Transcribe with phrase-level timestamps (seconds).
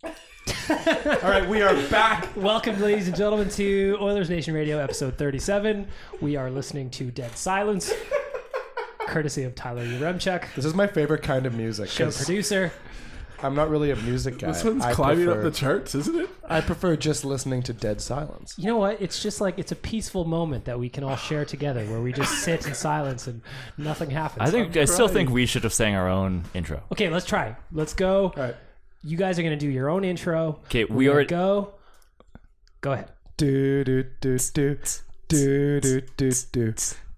[0.04, 0.10] All
[1.22, 2.28] right, we are back.
[2.36, 5.86] Welcome, ladies and gentlemen, to Oilers Nation Radio, episode 37.
[6.20, 7.92] We are listening to Dead Silence,
[9.06, 11.88] courtesy of Tyler Yaremchuk, This is my favorite kind of music.
[11.88, 12.72] show 'cause producer.
[13.42, 14.48] I'm not really a music guy.
[14.52, 16.30] This one's I climbing prefer, up the charts, isn't it?
[16.48, 18.54] I prefer just listening to dead silence.
[18.56, 19.00] You know what?
[19.00, 22.12] It's just like it's a peaceful moment that we can all share together, where we
[22.14, 23.42] just sit in silence and
[23.76, 24.48] nothing happens.
[24.48, 26.82] I think I still think we should have sang our own intro.
[26.92, 27.56] Okay, let's try.
[27.72, 28.32] Let's go.
[28.36, 28.56] All right.
[29.06, 30.58] You guys are gonna do your own intro.
[30.64, 31.74] Okay, We're we gonna already- go.
[32.80, 33.12] Go ahead.
[33.36, 34.78] Do do do do
[35.28, 36.74] do do do do.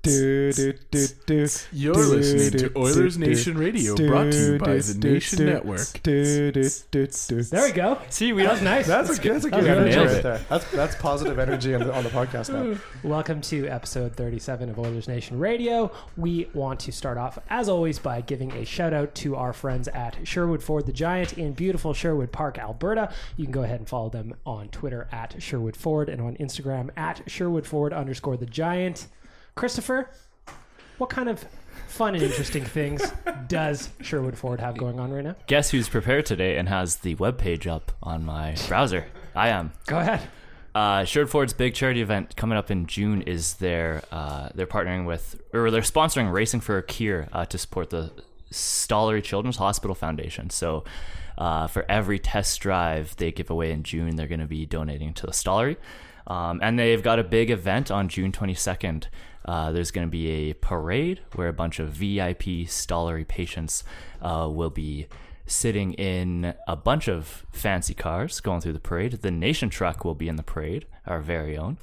[0.08, 1.46] Do, do, do, do.
[1.70, 4.80] You're Do, listening do, to Oilers do, Nation Radio, do, brought to you by do,
[4.80, 6.02] the Nation do, Network.
[6.02, 7.42] Do, do, do, do.
[7.42, 8.00] There we go.
[8.08, 8.86] See, we That was nice.
[8.86, 10.40] That's a, that's a good was energy right there.
[10.48, 12.78] That's that's positive energy on the, on the podcast now.
[13.08, 15.92] Welcome to episode 37 of Oilers Nation Radio.
[16.16, 19.88] We want to start off, as always, by giving a shout out to our friends
[19.88, 23.12] at Sherwood Ford the Giant in beautiful Sherwood Park, Alberta.
[23.36, 26.88] You can go ahead and follow them on Twitter at Sherwood Ford and on Instagram
[26.96, 29.06] at Sherwood Ford underscore the Giant.
[29.58, 30.08] Christopher,
[30.98, 31.44] what kind of
[31.88, 33.02] fun and interesting things
[33.48, 35.34] does Sherwood Ford have going on right now?
[35.48, 39.06] guess who's prepared today and has the webpage up on my browser?
[39.34, 39.72] I am.
[39.86, 40.20] Go ahead.
[40.76, 45.06] Uh, Sherwood Ford's big charity event coming up in June is their uh, they're partnering
[45.06, 48.12] with or they're sponsoring Racing for a Cure uh, to support the
[48.52, 50.50] Stollery Children's Hospital Foundation.
[50.50, 50.84] So
[51.36, 55.14] uh, for every test drive they give away in June, they're going to be donating
[55.14, 55.78] to the Stollery.
[56.28, 59.06] Um, and they've got a big event on June 22nd.
[59.48, 63.82] Uh, there's going to be a parade where a bunch of VIP Stollery patients
[64.20, 65.06] uh, will be
[65.46, 69.12] sitting in a bunch of fancy cars going through the parade.
[69.12, 71.78] The Nation truck will be in the parade, our very own.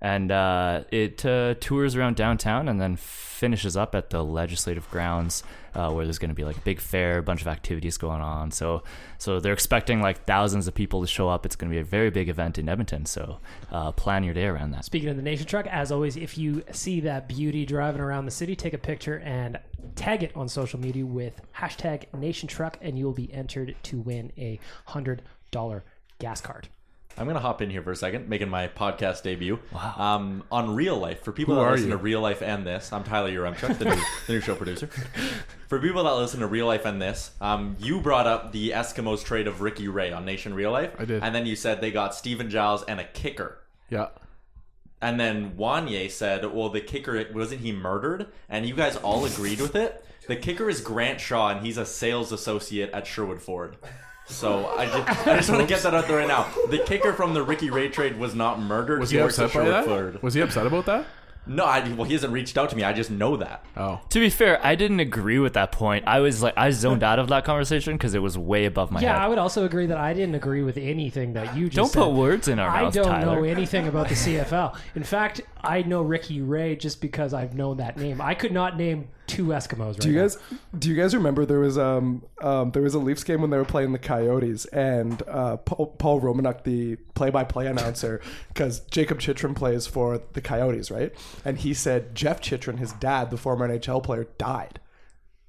[0.00, 5.42] And uh, it uh, tours around downtown and then finishes up at the legislative grounds
[5.74, 8.20] uh, where there's going to be like a big fair, a bunch of activities going
[8.20, 8.50] on.
[8.50, 8.82] So,
[9.18, 11.44] so they're expecting like thousands of people to show up.
[11.44, 13.04] It's going to be a very big event in Edmonton.
[13.06, 13.38] So,
[13.70, 14.84] uh, plan your day around that.
[14.84, 18.30] Speaking of the Nation Truck, as always, if you see that beauty driving around the
[18.30, 19.58] city, take a picture and
[19.94, 23.98] tag it on social media with hashtag Nation Truck, and you will be entered to
[24.00, 25.84] win a hundred dollar
[26.18, 26.68] gas card.
[27.18, 29.58] I'm gonna hop in here for a second, making my podcast debut.
[29.72, 29.94] Wow.
[29.96, 31.96] Um, on real life, for people Who that are listen you?
[31.96, 34.88] to real life and this, I'm Tyler Yaremchuk, the new, the new show producer.
[35.68, 39.24] For people that listen to real life and this, um, you brought up the Eskimos
[39.24, 40.92] trade of Ricky Ray on Nation Real Life.
[40.96, 41.24] I did.
[41.24, 43.58] And then you said they got Steven Jyles and a kicker.
[43.90, 44.10] Yeah.
[45.02, 48.28] And then Wanye said, well, the kicker, wasn't he murdered?
[48.48, 50.04] And you guys all agreed with it.
[50.28, 53.76] The kicker is Grant Shaw, and he's a sales associate at Sherwood Ford.
[54.28, 56.48] So I just, I just want to get that out there right now.
[56.68, 59.00] The kicker from the Ricky Ray trade was not murdered.
[59.00, 59.84] Was he works upset by that?
[59.84, 60.22] Ford.
[60.22, 61.06] Was he upset about that?
[61.48, 62.82] No, I, well, he hasn't reached out to me.
[62.82, 63.64] I just know that.
[63.76, 66.02] Oh, To be fair, I didn't agree with that point.
[66.08, 69.00] I was like, I zoned out of that conversation because it was way above my
[69.00, 69.22] Yeah, head.
[69.22, 72.02] I would also agree that I didn't agree with anything that you just Don't said.
[72.02, 73.36] put words in our I mouth, don't Tyler.
[73.36, 74.76] know anything about the CFL.
[74.96, 78.20] In fact, I know Ricky Ray just because I've known that name.
[78.20, 80.22] I could not name two Eskimos right do you now.
[80.22, 80.38] guys
[80.78, 83.56] do you guys remember there was um um there was a Leafs game when they
[83.56, 89.54] were playing the Coyotes and uh Paul, Paul Romanuk the play-by-play announcer because Jakob Chychrun
[89.54, 91.12] plays for the Coyotes right
[91.44, 94.80] and he said Jeff Chychrun his dad the former NHL player died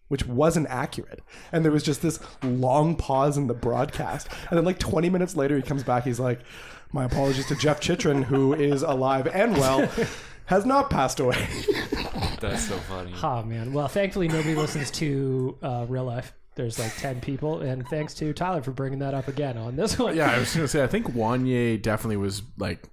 [0.08, 1.22] which wasn't accurate.
[1.52, 4.30] And there was just this long pause in the broadcast.
[4.50, 6.04] And then, like 20 minutes later, he comes back.
[6.04, 6.40] He's like,
[6.92, 9.90] My apologies to Jeff Chychrun, who is alive and well,
[10.48, 11.48] has not passed away.
[12.42, 13.14] That's so funny.
[13.24, 13.72] Oh man.
[13.74, 16.34] Well, thankfully nobody listens to uh, real life.
[16.56, 19.98] There's like ten people, and thanks to Tyler for bringing that up again on this
[20.00, 20.16] one.
[20.16, 22.84] Yeah, I was gonna say I think Wanye definitely was like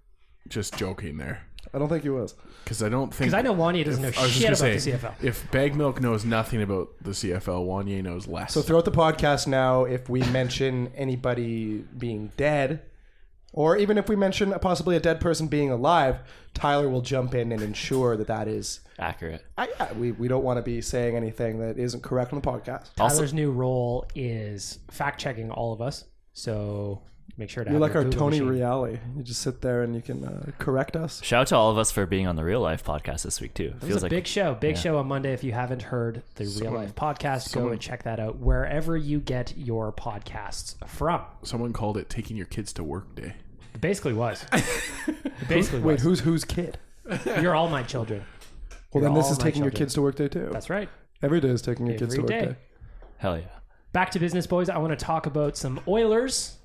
[0.48, 1.40] just joking there
[1.72, 2.34] I don't think he was.
[2.62, 4.66] because I don't think Because I know Wanye doesn't know I was shit just about
[4.68, 5.14] gonna the say CFL.
[5.24, 8.52] if Baggedmilk knows nothing about the CFL, Wanye knows less.
[8.52, 12.82] So throughout the podcast now, if we mention anybody being dead,
[13.54, 16.18] or even if we mention possibly a dead person being alive,
[16.54, 18.80] Tyler will jump in and ensure that that is.
[18.98, 19.44] Accurate.
[19.56, 22.46] I, I, we, we don't want to be saying anything that isn't correct on the
[22.46, 22.94] podcast.
[22.96, 26.04] Tyler's new role is fact checking all of us.
[26.32, 27.02] So
[27.36, 27.70] make sure to.
[27.70, 28.62] You're like our Google Tony machine.
[28.62, 28.98] Reali.
[29.16, 31.22] You just sit there and you can uh, correct us.
[31.22, 33.54] Shout out to all of us for being on the Real Life podcast this week
[33.54, 33.74] too.
[33.82, 34.54] It was a like big show.
[34.54, 34.82] Big yeah.
[34.82, 35.32] show on Monday.
[35.32, 39.20] If you haven't heard the Real Life podcast, go and check that out wherever you
[39.20, 41.22] get your podcasts from.
[41.42, 43.34] Someone called it taking your kids to work day.
[43.74, 44.44] It basically was.
[45.06, 46.02] It basically Wait, was.
[46.02, 46.78] who's whose kid?
[47.40, 48.24] You're all my children.
[48.92, 50.48] Well, You're then this is my taking your kids to work day too.
[50.52, 50.88] That's right.
[51.22, 52.52] Every day is taking your kids to Every work day.
[52.52, 52.58] day.
[53.18, 53.44] hell yeah.
[53.92, 54.68] Back to business, boys.
[54.68, 56.56] I want to talk about some Oilers.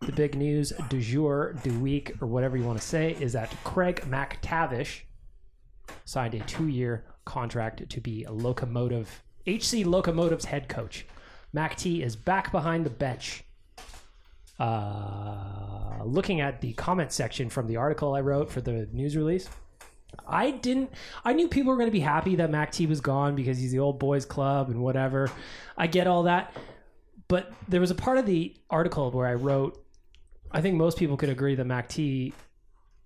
[0.00, 3.54] The big news du jour, du week, or whatever you want to say, is that
[3.64, 5.00] Craig MacTavish
[6.04, 11.06] signed a two-year contract to be a locomotive HC Locomotives head coach.
[11.52, 13.44] Mac T is back behind the bench.
[14.58, 19.48] Uh, looking at the comment section from the article I wrote for the news release,
[20.26, 20.90] I didn't.
[21.24, 23.72] I knew people were going to be happy that Mac T was gone because he's
[23.72, 25.30] the old boys club and whatever.
[25.76, 26.56] I get all that,
[27.28, 29.82] but there was a part of the article where I wrote.
[30.56, 32.32] I think most people could agree that Mac T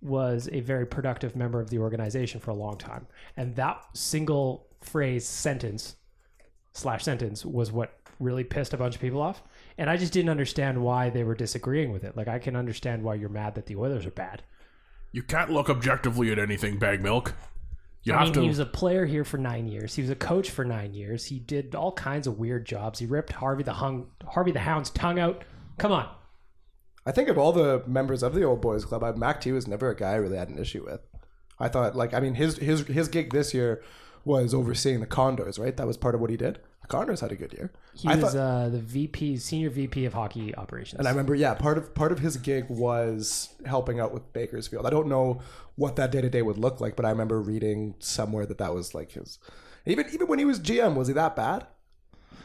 [0.00, 4.68] was a very productive member of the organization for a long time, and that single
[4.80, 5.96] phrase sentence
[6.74, 9.42] slash sentence was what really pissed a bunch of people off.
[9.78, 12.16] And I just didn't understand why they were disagreeing with it.
[12.16, 14.42] Like I can understand why you're mad that the Oilers are bad.
[15.10, 17.34] You can't look objectively at anything, Baggedmilk.
[18.04, 18.40] You I have mean, to.
[18.42, 19.96] he was a player here for nine years.
[19.96, 21.26] He was a coach for nine years.
[21.26, 23.00] He did all kinds of weird jobs.
[23.00, 25.42] He ripped Harvey the hung Harvey the Hound's tongue out.
[25.78, 26.08] Come on,
[27.06, 29.66] I think of all the members of the old boys club, I, Mac T was
[29.66, 31.00] never a guy I really had an issue with.
[31.58, 33.82] I thought, like, I mean, his his his gig this year
[34.24, 35.76] was overseeing the Condors, right?
[35.76, 36.58] That was part of what he did.
[36.82, 37.70] The Condors had a good year.
[37.94, 40.98] he I was thought, uh, the VP, senior VP of hockey operations.
[40.98, 44.86] and I remember, yeah, part of part of his gig was helping out with Bakersfield.
[44.86, 45.40] I don't know
[45.76, 48.74] what that day to day would look like, but I remember reading somewhere that that
[48.74, 49.38] was like his.
[49.86, 51.66] Even even when he was GM, was he that bad?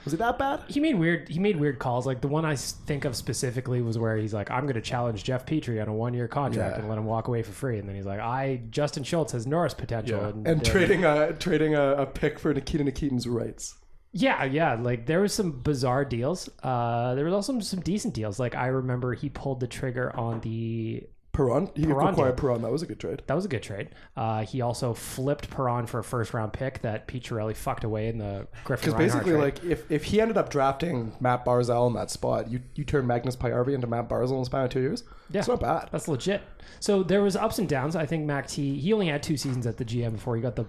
[0.05, 0.61] Was it that bad?
[0.67, 1.27] he made weird.
[1.27, 2.05] He made weird calls.
[2.05, 5.23] Like the one I think of specifically was where he's like, "I'm going to challenge
[5.23, 6.79] Jeff Petry on a one year contract Yeah.
[6.79, 9.45] and let him walk away for free." And then he's like, "I Justin Schultz has
[9.47, 10.51] Norris potential." Yeah.
[10.51, 13.75] And, uh, trading a trading a, a pick for Nikita Nikitin's rights.
[14.17, 14.75] Yeah, yeah.
[14.75, 16.47] Like there was some bizarre deals.
[16.63, 18.39] Uh, there was also some, some decent deals.
[18.39, 21.03] Like I remember he pulled the trigger on the.
[21.35, 22.41] Perron, he Perron acquired did.
[22.41, 22.61] Perron.
[22.61, 23.21] That was a good trade.
[23.27, 23.89] That was a good trade.
[24.15, 28.07] Uh, he also flipped Perron for a first round pick that Pete Chiarelli fucked away
[28.07, 29.41] in the Griffin Because basically, trade.
[29.41, 33.05] like, if, if he ended up drafting Matt Barzal in that spot, you you turn
[33.05, 35.03] Magnus Paajarvi into Matt Barzal in the span of two years.
[35.29, 35.39] Yeah.
[35.39, 35.89] it's not bad.
[35.91, 36.41] That's legit.
[36.79, 37.95] So there was ups and downs.
[37.95, 38.79] I think Mac T.
[38.79, 40.65] He only had two seasons at the GM before he got the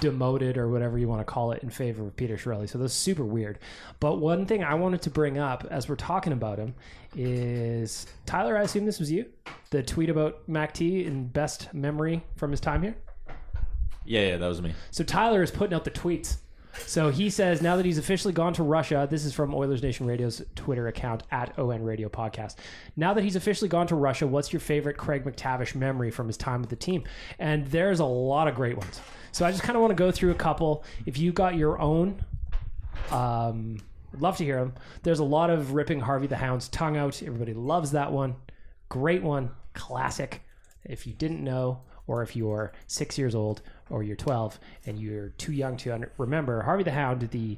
[0.00, 2.68] demoted or whatever you want to call it in favor of Peter Chiarelli.
[2.68, 3.58] So that's super weird.
[4.00, 6.74] But one thing I wanted to bring up as we're talking about him
[7.16, 8.56] is Tyler.
[8.56, 9.26] I assume this was you.
[9.70, 12.96] The tweet about Mac T in best memory from his time here.
[14.04, 14.74] Yeah, yeah, that was me.
[14.90, 16.36] So Tyler is putting out the tweets.
[16.86, 20.06] So he says now that he's officially gone to Russia, this is from Oilers Nation
[20.06, 22.56] Radio's Twitter account at ON Radio Podcast.
[22.96, 26.36] Now that he's officially gone to Russia, what's your favorite Craig MacTavish memory from his
[26.36, 27.04] time with the team?
[27.38, 29.00] And there's a lot of great ones.
[29.32, 30.84] So I just kind of want to go through a couple.
[31.04, 32.24] If you got your own,
[33.10, 33.78] um,
[34.12, 34.74] I'd love to hear them.
[35.02, 37.22] There's a lot of ripping Harvey the Hound's tongue out.
[37.22, 38.36] Everybody loves that one.
[38.88, 39.50] Great one.
[39.74, 40.42] Classic.
[40.84, 45.30] If you didn't know, or if you're six years old, or you're 12 and you're
[45.30, 47.56] too young to remember, Harvey the Hound, the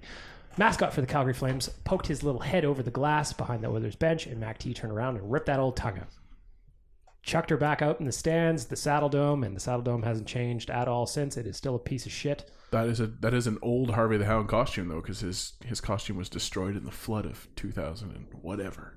[0.57, 3.97] mascot for the Calgary Flames, poked his little head over the glass behind the Oilers
[3.97, 6.09] bench, and Mac T turned around and ripped that old tongue out.
[7.23, 10.89] chucked her back out in the stands, the Saddledome, and the Saddledome hasn't changed at
[10.89, 11.37] all since.
[11.37, 12.51] It is still a piece of shit.
[12.75, 15.81] That is a that is an old Harvey the Hound costume though, because his his
[15.81, 18.97] costume was destroyed in the flood of 2000 and whatever.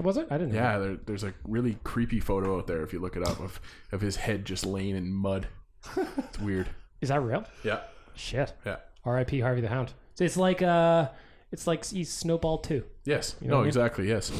[0.00, 0.28] Was it?
[0.30, 0.60] I didn't know.
[0.60, 3.60] Yeah, there, there's a really creepy photo out there if you look it up of
[3.90, 5.48] of his head just laying in mud.
[5.96, 6.68] It's weird.
[7.00, 7.44] Is that real?
[7.64, 7.80] Yeah,
[8.14, 8.52] Shit.
[8.64, 8.76] yeah.
[9.04, 9.40] R.I.P.
[9.40, 9.92] Harvey the Hound.
[10.14, 11.08] So it's like uh,
[11.50, 12.84] it's like he's Snowball too.
[13.04, 13.34] Yes.
[13.40, 13.68] You know no, I mean?
[13.68, 14.08] exactly.
[14.08, 14.30] Yes.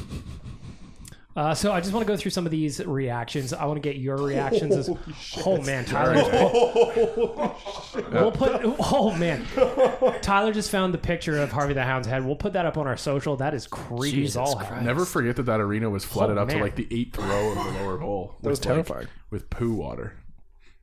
[1.37, 3.53] Uh, so I just want to go through some of these reactions.
[3.53, 4.75] I want to get your reactions.
[4.75, 4.91] As,
[5.47, 6.15] oh man, Tyler!
[8.11, 8.61] we'll put.
[8.93, 9.47] Oh man,
[10.23, 12.25] Tyler just found the picture of Harvey the Hound's head.
[12.25, 13.37] We'll put that up on our social.
[13.37, 14.69] That is creepy Jesus as all hell.
[14.69, 14.85] Christ.
[14.85, 17.57] Never forget that that arena was flooded Oh, up to like the eighth row of
[17.57, 18.35] the lower bowl.
[18.43, 19.09] That was with, like, terrifying.
[19.31, 20.17] with poo water.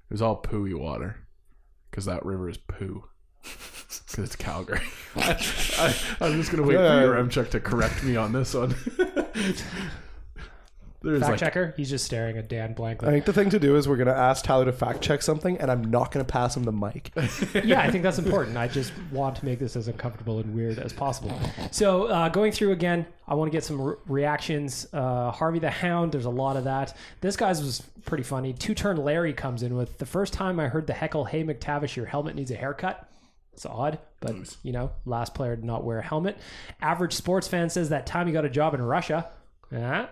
[0.09, 1.27] It was all pooey water
[1.91, 3.03] because that river is poo.
[4.05, 4.81] Because it's Calgary.
[5.15, 7.03] I, am just gonna wait for Yeah.
[7.03, 8.75] Yaremchuk to correct me on this one.
[11.01, 11.73] There's Fact like checker.
[11.77, 13.07] He's just staring at Dan blankly.
[13.07, 15.57] I think the thing to do is we're gonna ask Tyler to fact check something,
[15.59, 17.11] and I'm not gonna pass him the mic.
[17.63, 18.57] yeah, I think that's important.
[18.57, 21.39] I just want to make this as uncomfortable and weird as possible.
[21.69, 24.87] So, uh, going through again, I want to get some re- reactions.
[24.91, 26.97] Uh, Harvey the Hound, there's a lot of that.
[27.21, 28.53] This guy's was pretty funny.
[28.53, 31.95] Two turn Larry comes in with the first time I heard the heckle, "Hey MacTavish,
[31.95, 33.07] your helmet needs a haircut."
[33.53, 36.37] It's odd, but you know, last player to not wear a helmet.
[36.81, 39.29] Average sports fan says that time he got a job in Russia.
[39.71, 40.07] Yeah,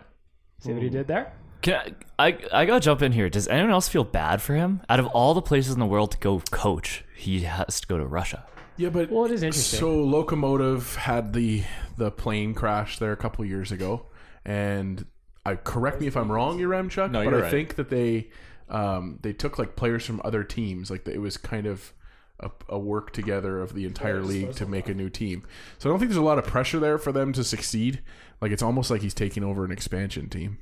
[0.59, 1.33] see what he did there.
[1.61, 3.29] Can I, I, I gotta jump in here.
[3.29, 4.81] Does anyone else feel bad for him?
[4.89, 7.97] Out of all the places in the world to go coach, he has to go
[7.97, 8.45] to Russia.
[8.77, 9.79] yeah, but Well, it is interesting.
[9.79, 11.63] So locomotive had the
[11.97, 14.05] the plane crash there a couple years ago,
[14.45, 15.05] and
[15.45, 17.51] I correct me if I'm wrong, Yaremchuk, No, but you're I right.
[17.51, 18.29] think that they
[18.69, 21.93] um, they took like players from other teams, like it was kind of
[22.39, 25.43] a, a work together of the entire league to make a new team.
[25.77, 28.01] So I don't think there's a lot of pressure there for them to succeed.
[28.41, 30.57] Like it's almost like he's taking over an expansion team.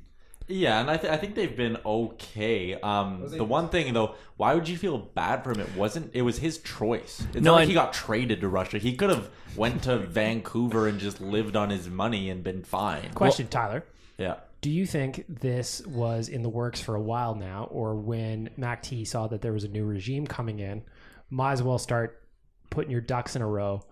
[0.46, 2.74] Yeah, and I, th- I think they've been okay.
[2.74, 5.60] Um, the one thing though, why would you feel bad for him?
[5.60, 6.10] It wasn't.
[6.14, 7.24] It was his choice.
[7.32, 8.76] It's No, not like I- he got traded to Russia.
[8.78, 13.10] He could have went to Vancouver and just lived on his money and been fine.
[13.14, 13.84] Question, Tyler.
[14.18, 14.36] Yeah.
[14.60, 18.82] Do you think this was in the works for a while now, or when Mac
[18.82, 20.82] T saw that there was a new regime coming in,
[21.30, 22.22] might as well start
[22.70, 23.82] putting your ducks in a row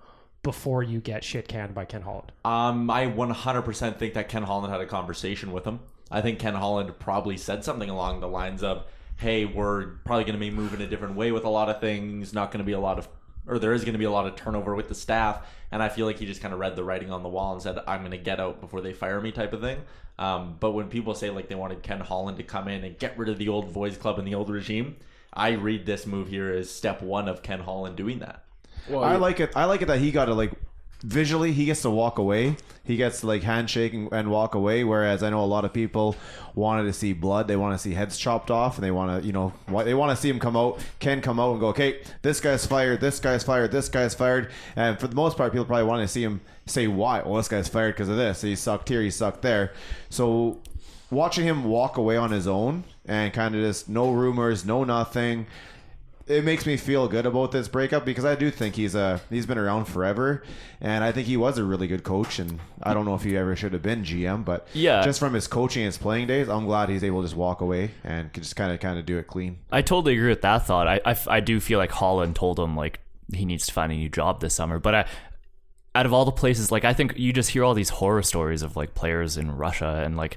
[0.43, 2.33] before you get shit canned by Ken Holland?
[2.45, 5.81] Um, I 100% think that Ken Holland had a conversation with him.
[6.11, 8.85] I think Ken Holland probably said something along the lines of,
[9.17, 12.35] "Hey, we're probably going to be moving a different way with a lot of things.
[12.35, 13.09] Not going to be a lot of,
[13.47, 15.89] or there is going to be a lot of turnover with the staff." And I
[15.89, 18.01] feel like he just kind of read the writing on the wall and said, "I'm
[18.01, 19.79] going to get out before they fire me," type of thing.
[20.19, 23.17] Um, but when people say like they wanted Ken Holland to come in and get
[23.17, 24.97] rid of the old boys club and the old regime,
[25.33, 28.45] I read this move here as step one of Ken Holland doing that.
[28.89, 29.53] Well, I like it.
[29.57, 30.53] I like it that he got to like
[31.03, 32.57] visually he gets to walk away.
[32.85, 34.85] He gets to like handshake and, and walk away.
[34.85, 36.17] Whereas I know a lot of people
[36.55, 37.49] wanted to see blood.
[37.49, 39.53] They want to see heads chopped off, and they want to you know
[39.85, 40.81] they want to see him come out.
[40.99, 43.01] Ken come out and go, okay, this guy's fired.
[43.01, 43.73] This guy's fired.
[43.73, 44.51] This guy's fired.
[44.77, 47.23] And for the most part, people probably want to see him say why.
[47.23, 48.43] Well, this guy's fired because of this.
[48.43, 49.03] He sucked here.
[49.03, 49.73] He sucked there.
[50.11, 50.61] So
[51.11, 55.47] watching him walk away on his own and kind of just no rumors, no nothing.
[56.27, 59.45] It makes me feel good about this breakup because I do think he's a he's
[59.47, 60.43] been around forever,
[60.81, 62.39] and I think he was a really good coach.
[62.39, 65.03] And I don't know if he ever should have been GM, but Yeah.
[65.03, 67.61] just from his coaching and his playing days, I'm glad he's able to just walk
[67.61, 69.59] away and just kind of kind of do it clean.
[69.73, 70.87] I totally agree with that thought.
[70.87, 73.01] I, I, I do feel like Holland told him like
[73.33, 74.79] he needs to find a new job this summer.
[74.79, 75.05] But I,
[75.95, 78.63] out of all the places, like I think you just hear all these horror stories
[78.63, 80.37] of like players in Russia and like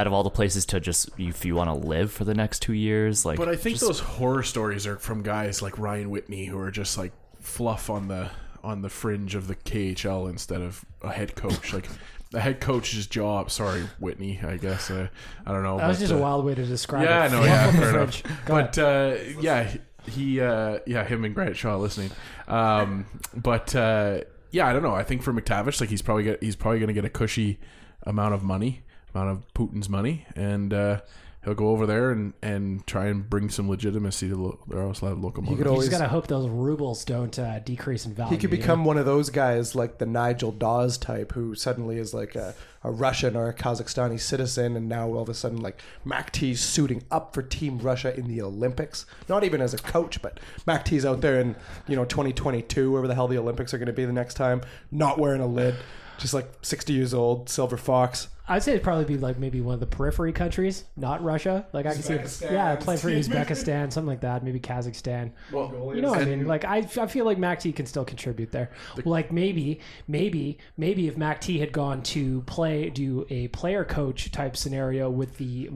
[0.00, 2.62] out of all the places to just if you want to live for the next
[2.62, 3.38] two years, like.
[3.38, 6.70] But I think just- those horror stories are from guys like Ryan Whitney who are
[6.70, 8.30] just like fluff on the
[8.62, 11.72] on the fringe of the KHL instead of a head coach.
[11.74, 11.88] Like
[12.30, 13.50] the head coach's job.
[13.50, 14.40] Sorry, Whitney.
[14.42, 15.08] I guess uh,
[15.46, 15.76] I don't know.
[15.78, 17.32] That was but, just uh, a wild way to describe Yeah, it.
[17.32, 18.14] no, yeah, on the fair enough.
[18.14, 18.34] fridge.
[18.46, 19.70] But uh, yeah,
[20.08, 22.10] he, uh, yeah, him and Grant Shaw listening.
[22.48, 24.94] Um, but uh, yeah, I don't know.
[24.94, 27.58] I think for MacTavish, like he's probably get, he's probably going to get a cushy
[28.04, 28.82] amount of money,
[29.14, 31.00] amount of Putin's money, and uh,
[31.44, 35.22] he'll go over there and, and try and bring some legitimacy to lo- the Yaroslavl
[35.22, 35.50] Lokomotiv.
[35.50, 38.32] You could You always just gotta hope those rubles don't uh, decrease in value.
[38.32, 38.88] he could you become know?
[38.88, 42.90] one of those guys like the Nigel Dawes type who suddenly is like a, a
[42.90, 47.04] Russian or a Kazakhstani citizen and now all of a sudden like Mac T's suiting
[47.10, 49.06] up for Team Russia in the Olympics.
[49.28, 51.56] Not even as a coach, but Mac T's out there in,
[51.88, 54.60] you know, 2022, wherever the hell the Olympics are going to be the next time,
[54.90, 55.74] not wearing a lid,
[56.20, 58.28] just like 60 years old, Silver Fox.
[58.46, 61.66] I'd say it'd probably be like maybe one of the periphery countries, not Russia.
[61.72, 64.42] Like I can see, yeah, play for Uzbekistan, something like that.
[64.42, 65.30] Maybe Kazakhstan.
[65.52, 68.50] you know, what I mean, like I, I feel like Mac T can still contribute
[68.50, 68.70] there.
[69.04, 74.32] like maybe, maybe, maybe if Mac T had gone to play, do a player coach
[74.32, 75.70] type scenario with the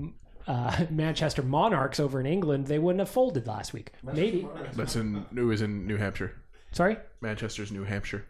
[0.49, 3.93] uh, Manchester Monarchs over in England, they wouldn't have folded last week.
[4.03, 4.49] Maybe.
[4.75, 5.25] That's in.
[5.37, 6.35] It was in New Hampshire.
[6.73, 8.25] Sorry, Manchester's New Hampshire.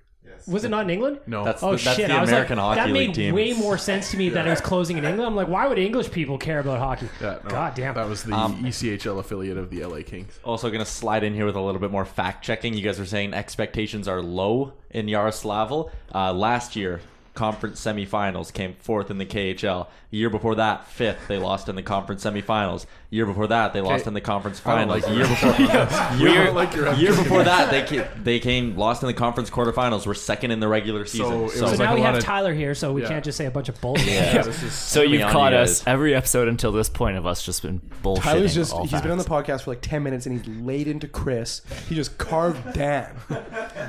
[0.46, 1.18] Was it not in England?
[1.26, 2.08] No, That's Oh the, that's shit!
[2.08, 3.34] the I was American like, Hockey that League made team.
[3.34, 5.26] way more sense to me that it was closing in England.
[5.26, 7.08] I'm like, why would English people care about hockey?
[7.20, 7.94] Yeah, no, God damn.
[7.94, 10.38] That was the Um, ECHL affiliate of the LA Kings.
[10.44, 12.74] Also, going to slide in here with a little bit more fact checking.
[12.74, 15.90] You guys are saying expectations are low in Yaroslavl.
[16.14, 17.00] Uh, last year,
[17.34, 19.88] conference semifinals came fourth in the KHL.
[20.10, 21.26] year before that, fifth.
[21.28, 22.86] They lost in the conference semifinals.
[23.14, 25.02] Year before that, they lost in the conference I finals.
[25.04, 25.52] like year before,
[26.18, 30.06] We year, like year before that, they came, they came lost in the conference quarterfinals.
[30.06, 31.44] Were second in the regular season.
[31.44, 33.08] it So, So like now a we have of- Tyler here, so we Yeah.
[33.08, 34.06] can't just say a bunch of bullshit.
[34.08, 37.42] Yeah, this is So you've caught you us every episode until this point of us
[37.44, 38.22] just been bullshitting.
[38.22, 40.88] Tyler's just, all he's been on the podcast for like 10 minutes and he's laid
[40.88, 41.62] into Chris.
[41.88, 43.14] He just carved Dan.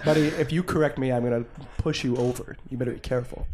[0.06, 2.58] Buddy, if you correct me, I'm going to push you over.
[2.70, 3.48] You better be careful.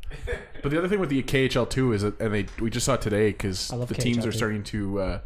[0.61, 2.95] But the other thing with the KHL too is that, and they we just saw
[2.95, 4.37] today because I love the teams KHL are too.
[4.37, 5.19] starting to uh,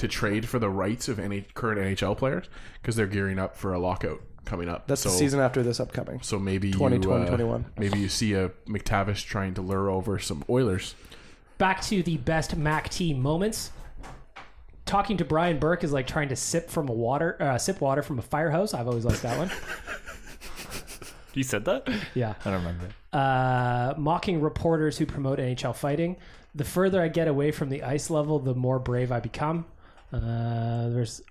[0.00, 2.46] to trade for the rights of any current NHL players
[2.82, 4.86] because they're gearing up for a lockout coming up.
[4.86, 6.20] That's the season after this upcoming.
[6.22, 7.66] So maybe 2020, you, uh, 21.
[7.78, 10.94] Maybe you see a MacTavish trying to lure over some Oilers.
[11.58, 13.70] Back to the best Mac T moments.
[14.86, 18.02] Talking to Brian Burke is like trying to sip from a water, uh, sip water
[18.02, 18.74] from a fire hose.
[18.74, 19.50] I've always liked that one.
[21.32, 21.88] You said that?
[22.14, 22.34] Yeah.
[22.44, 22.88] I don't remember.
[23.12, 26.16] uh, mocking reporters who promote NHL fighting.
[26.56, 29.64] The further I get away from the ice level, the more brave I become.
[30.12, 31.22] Uh, there's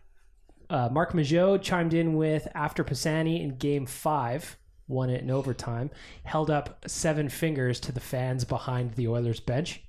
[0.69, 4.57] uh, Mark Majot chimed in with after Pisani in Game Five
[4.89, 5.91] won it in overtime,
[6.23, 9.81] held up seven fingers to the fans behind the Oilers bench.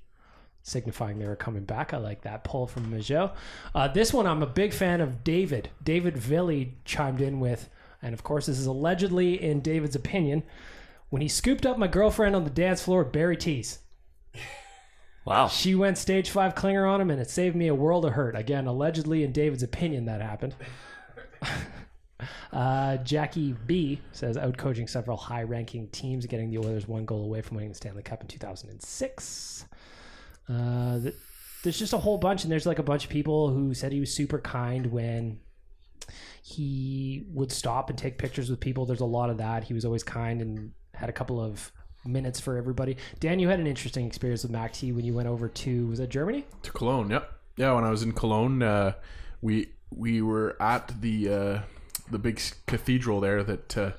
[0.63, 1.91] Signifying they were coming back.
[1.91, 3.33] I like that pull from Majot.
[3.73, 5.69] Uh, this one, I'm a big fan of David.
[5.83, 7.67] David Villy chimed in with,
[8.01, 10.43] and of course, this is allegedly in David's opinion
[11.09, 13.79] when he scooped up my girlfriend on the dance floor at Barry T's.
[15.25, 15.47] Wow.
[15.47, 18.35] She went stage five clinger on him, and it saved me a world of hurt.
[18.35, 20.55] Again, allegedly, in David's opinion, that happened.
[22.53, 27.23] uh, Jackie B says out coaching several high ranking teams, getting the Oilers one goal
[27.23, 29.65] away from winning the Stanley Cup in 2006.
[30.49, 31.15] Uh, th-
[31.63, 33.99] there's just a whole bunch, and there's like a bunch of people who said he
[33.99, 35.39] was super kind when
[36.41, 38.87] he would stop and take pictures with people.
[38.87, 39.65] There's a lot of that.
[39.65, 41.71] He was always kind and had a couple of
[42.05, 42.97] minutes for everybody.
[43.19, 45.99] Dan, you had an interesting experience with Mac T when you went over to was
[45.99, 46.45] that Germany?
[46.63, 47.09] to Cologne.
[47.09, 47.31] Yep.
[47.57, 48.93] Yeah, when I was in Cologne, uh,
[49.41, 51.59] we we were at the uh,
[52.09, 53.91] the big cathedral there that uh,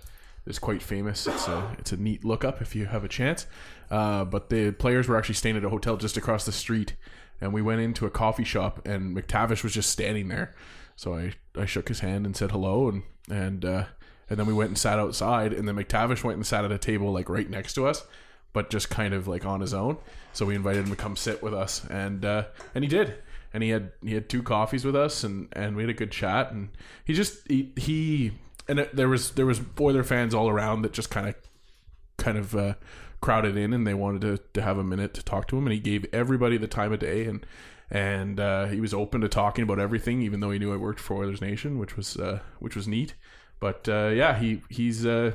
[0.47, 1.27] is quite famous.
[1.27, 3.47] It's a it's a neat look up if you have a chance.
[3.91, 6.95] Uh, but the players were actually staying at a hotel just across the street,
[7.41, 10.55] and we went into a coffee shop, and MacTavish was just standing there.
[10.97, 13.85] So I, I shook his hand and said hello, and and uh,
[14.29, 16.79] and then we went and sat outside, and then MacTavish went and sat at a
[16.79, 18.05] table like right next to us,
[18.53, 19.99] but just kind of like on his own.
[20.33, 23.15] So we invited him to come sit with us, and uh, and he did,
[23.53, 26.13] and he had he had two coffees with us, and and we had a good
[26.13, 26.71] chat, and
[27.05, 28.33] he just he, he
[28.69, 31.35] and it, there was there was Oiler fans all around that just kind of
[32.17, 32.75] kind of uh,
[33.21, 35.73] crowded in and they wanted to, to have a minute to talk to him and
[35.73, 37.47] he gave everybody the time of day and
[37.91, 41.01] and uh, he was open to talking about everything even though he knew I worked
[41.01, 43.15] for Oilers Nation which was uh, which was neat
[43.63, 45.31] but uh, yeah he he's uh,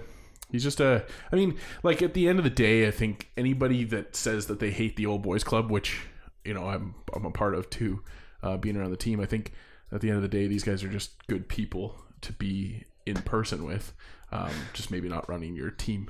[0.51, 3.85] he's just a I mean like at the end of the day I think anybody
[3.85, 6.01] that says that they hate the old boys club which
[6.43, 8.03] you know I'm I'm a part of too
[8.43, 9.53] uh, being around the team I think
[9.93, 13.15] at the end of the day these guys are just good people to be in
[13.15, 13.93] person with
[14.33, 16.09] um, just maybe not running your team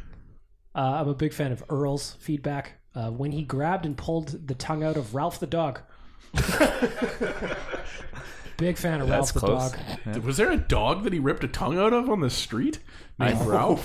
[0.74, 4.56] Uh, I'm a big fan of Earl's feedback uh, when he grabbed and pulled the
[4.56, 5.82] tongue out of Ralph the dog.
[8.58, 9.72] big fan of That's Ralph the close.
[10.06, 10.24] dog.
[10.24, 12.80] Was there a dog that he ripped a tongue out of on the street
[13.20, 13.84] named Ralph?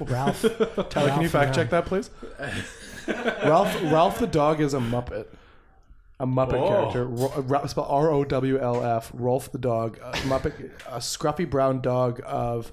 [0.00, 0.42] Ralph.
[0.90, 2.10] Tyler, can you fact check that, please?
[3.08, 5.26] Ralph Ralph the dog is a Muppet.
[6.20, 6.68] A Muppet Oh.
[6.68, 7.04] character.
[7.06, 9.12] Ro- Ra- spelled R O W L F.
[9.12, 9.98] Rowlf the dog.
[10.02, 10.70] A Muppet.
[10.86, 12.72] A scruffy brown dog of.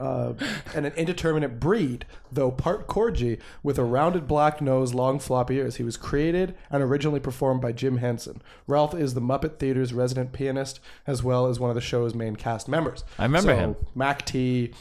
[0.00, 0.32] Uh,
[0.74, 5.76] and an indeterminate breed, though part Corgi, with a rounded black nose, long floppy ears.
[5.76, 8.40] He was created and originally performed by Jim Henson.
[8.66, 12.34] Ralph is the Muppet Theater's resident pianist, as well as one of the show's main
[12.34, 13.04] cast members.
[13.18, 13.76] I remember So, him.
[13.94, 14.72] Mac T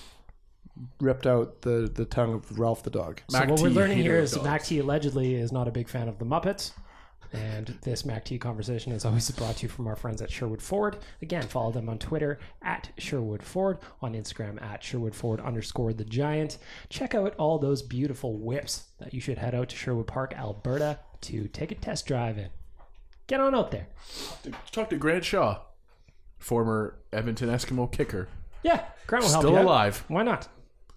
[1.02, 3.22] ripped out the, the tongue of Ralph the dog.
[3.30, 4.62] So Mac what we're learning here is here that dogs.
[4.62, 6.72] Mac T allegedly is not a big fan of the Muppets.
[7.32, 10.62] And this Mac T conversation is always brought to you from our friends at Sherwood
[10.62, 10.98] Ford.
[11.22, 16.06] Again, follow them on Twitter at Sherwood Ford, on Instagram at Sherwood Ford underscore the
[16.06, 16.58] Giant.
[16.90, 21.00] Check out all those beautiful whips that you should head out to Sherwood Park, Alberta
[21.22, 22.50] to take a test drive in.
[23.28, 23.88] Get on out there.
[24.72, 25.60] Talk to Grant Shaw,
[26.40, 28.28] former Edmonton Eskimo kicker.
[28.64, 29.66] Yeah, Grant will help Still you out.
[29.66, 30.04] alive.
[30.08, 30.48] Why not?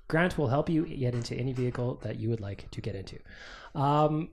[0.09, 3.19] Grant will help you get into any vehicle that you would like to get into.
[3.75, 4.31] Um,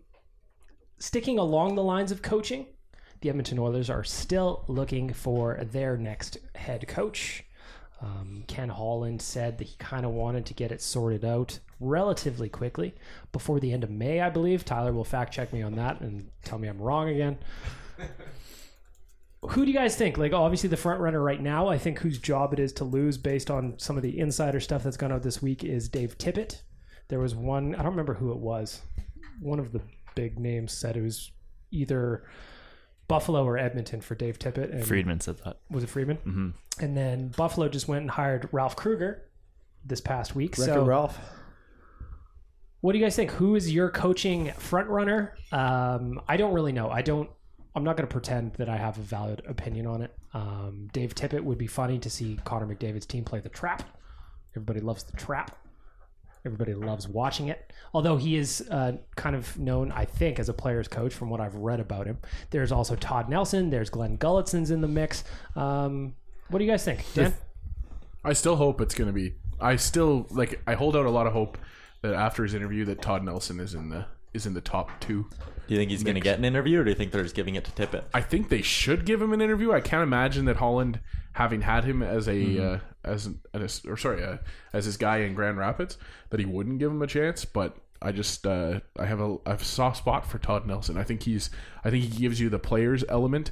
[1.00, 2.68] sticking along the lines of coaching,
[3.22, 7.44] the Edmonton Oilers are still looking for their next head coach.
[8.02, 12.48] Um, Ken Holland said that he kind of wanted to get it sorted out relatively
[12.48, 12.96] quickly
[13.32, 14.64] before the end of May, I believe.
[14.64, 17.38] Tyler will fact check me on that and tell me I'm wrong again.
[19.50, 20.18] Who do you guys think?
[20.18, 23.18] Like, obviously, the front runner right now, I think whose job it is to lose
[23.18, 26.62] based on some of the insider stuff that's gone out this week is Dave Tippett.
[27.08, 28.82] There was one, I don't remember who it was.
[29.40, 29.82] One of the
[30.20, 31.32] big names said it was
[31.72, 32.26] either
[33.08, 34.70] Buffalo or Edmonton for Dave Tippett.
[34.70, 35.60] And Friedman said that.
[35.70, 36.18] was it Friedman?
[36.18, 36.50] Mm-hmm.
[36.84, 39.24] And then Buffalo just went and hired Ralph Krueger
[39.86, 40.58] this past week.
[40.58, 41.18] Wreck-It so, Ralph.
[42.82, 43.32] what do you guys think?
[43.32, 45.36] Who is your coaching front runner?
[45.54, 46.90] Um, I don't really know.
[46.90, 47.30] I don't.
[47.74, 50.14] I'm not going to pretend that I have a valid opinion on it.
[50.34, 53.84] Um, Dave Tippett would be funny to see Connor McDavid's team play the trap.
[54.54, 55.56] Everybody loves the trap.
[56.46, 57.74] Everybody loves watching it.
[57.94, 61.42] Although he is uh, kind of known, I think, as a player's coach from what
[61.42, 62.18] I've read about him.
[62.50, 63.70] There's also Todd Nelson.
[63.70, 65.24] There's Glen Gulutzan's in the mix.
[65.56, 66.16] Um,
[66.50, 67.34] what do you guys think, Dan?
[68.24, 69.36] I still hope it's going to be.
[69.60, 70.62] I still like.
[70.66, 71.58] I hold out a lot of hope
[72.02, 75.28] that after his interview, that Todd Nelson is in the is in the top two.
[75.68, 77.36] Do you think he's going to get an interview, or do you think they're just
[77.36, 78.06] giving it to Tippett?
[78.14, 79.72] I think they should give him an interview.
[79.72, 81.00] I can't imagine that Holland,
[81.40, 82.76] having had him as a Mm-hmm.
[82.76, 84.38] uh, as an, as or sorry uh,
[84.74, 85.98] as his guy in Grand Rapids,
[86.30, 87.46] that he wouldn't give him a chance.
[87.46, 90.98] But I just uh, I have a I have a soft spot for Todd Nelson.
[90.98, 91.50] I think he's
[91.86, 93.52] I think he gives you the players element,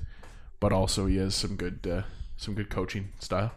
[0.60, 2.02] but also he has some good uh,
[2.36, 3.52] some good coaching style.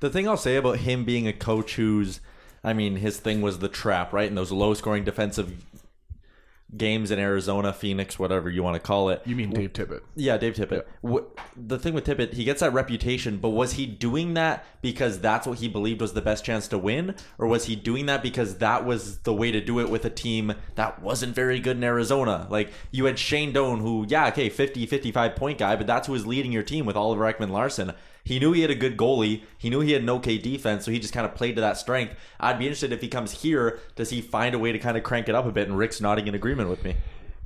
[0.00, 2.20] The thing I'll say about him being a coach who's,
[2.64, 4.28] I mean, his thing was the trap, right?
[4.28, 5.64] And those low scoring defensive
[6.74, 9.22] games in Arizona, Phoenix, whatever you want to call it.
[9.24, 10.00] You mean Dave Tippett?
[10.16, 10.84] Yeah, Dave Tippett.
[11.00, 15.20] What, the thing with Tippett, he gets that reputation, but was he doing that because
[15.20, 17.14] that's what he believed was the best chance to win?
[17.38, 20.10] Or was he doing that because that was the way to do it with a
[20.10, 22.46] team that wasn't very good in Arizona?
[22.50, 26.14] Like, you had Shane Doan, who, yeah, okay, 50, 55 point guy, but that's who
[26.14, 27.92] was leading your team with Oliver Ekman-Larsson.
[28.26, 29.42] He knew he had a good goalie.
[29.56, 31.78] He knew he had an okay defense, so he just kind of played to that
[31.78, 32.14] strength.
[32.40, 35.04] I'd be interested if he comes here, does he find a way to kind of
[35.04, 35.68] crank it up a bit?
[35.68, 36.96] And Rick's nodding in agreement with me.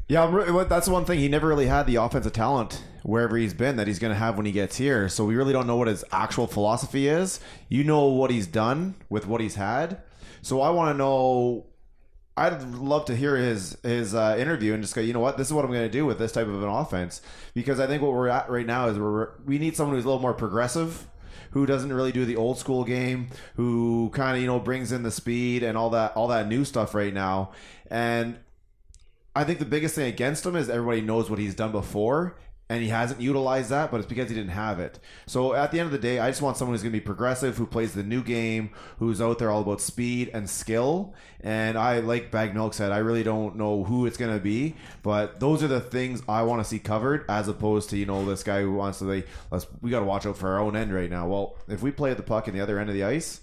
[0.08, 1.18] Yeah, re- that's one thing.
[1.18, 4.38] He never really had the offensive talent wherever he's been that he's going to have
[4.38, 5.10] when he gets here.
[5.10, 7.40] So we really don't know what his actual philosophy is.
[7.68, 10.00] You know what he's done with what he's had.
[10.40, 11.66] So I want to know.
[12.36, 15.00] I'd love to hear his his uh, interview and just go.
[15.00, 15.36] You know what?
[15.36, 17.20] This is what I'm going to do with this type of an offense
[17.54, 20.08] because I think what we're at right now is we're we need someone who's a
[20.08, 21.06] little more progressive
[21.52, 25.02] who doesn't really do the old school game, who kind of you know brings in
[25.02, 27.50] the speed and all that all that new stuff right now.
[27.90, 28.38] And
[29.34, 32.36] I think the biggest thing against him is everybody knows what he's done before,
[32.70, 35.00] and he hasn't utilized that, but it's because he didn't have it.
[35.26, 37.04] So at the end of the day, I just want someone who's going to be
[37.04, 41.12] progressive, who plays the new game, who's out there all about speed and skill.
[41.40, 45.40] And I, like Baggedmilk said, I really don't know who it's going to be, but
[45.40, 48.44] those are the things I want to see covered, as opposed to you know this
[48.44, 50.94] guy who wants to like let's we got to watch out for our own end
[50.94, 51.26] right now.
[51.26, 53.40] Well, if we play at the puck in the other end of the ice,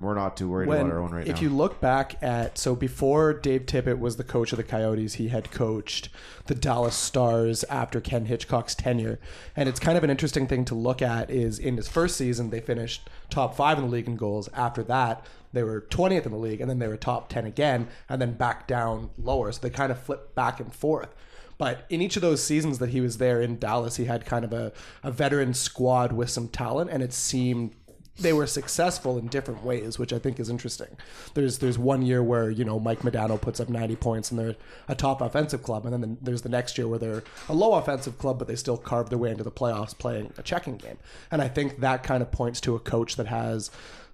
[0.00, 1.34] we're not too worried about our own right if now.
[1.34, 5.14] If you look back at so before Dave Tippett was the coach of the Coyotes,
[5.14, 6.08] he had coached
[6.46, 9.20] the Dallas Stars after Ken Hitchcock's tenure,
[9.54, 11.30] and it's kind of an interesting thing to look at.
[11.30, 14.48] Is in his first season they finished top five in the league in goals.
[14.52, 17.86] After that, they were 20th in the league, and then they were top 10 again,
[18.08, 19.52] and then back down lower.
[19.52, 21.14] So they kind of flipped back and forth.
[21.56, 24.44] But in each of those seasons that he was there in Dallas, he had kind
[24.44, 24.72] of a,
[25.04, 27.74] a veteran squad with some talent, and it seemed
[28.18, 30.96] they were successful in different ways, which I think is interesting.
[31.34, 34.54] There's there's one year where you know Mike Modano puts up 90 points and they're
[34.86, 37.74] a top offensive club, and then the, there's the next year where they're a low
[37.74, 40.98] offensive club, but they still carve their way into the playoffs playing a checking game.
[41.30, 43.70] And I think that kind of points to a coach that has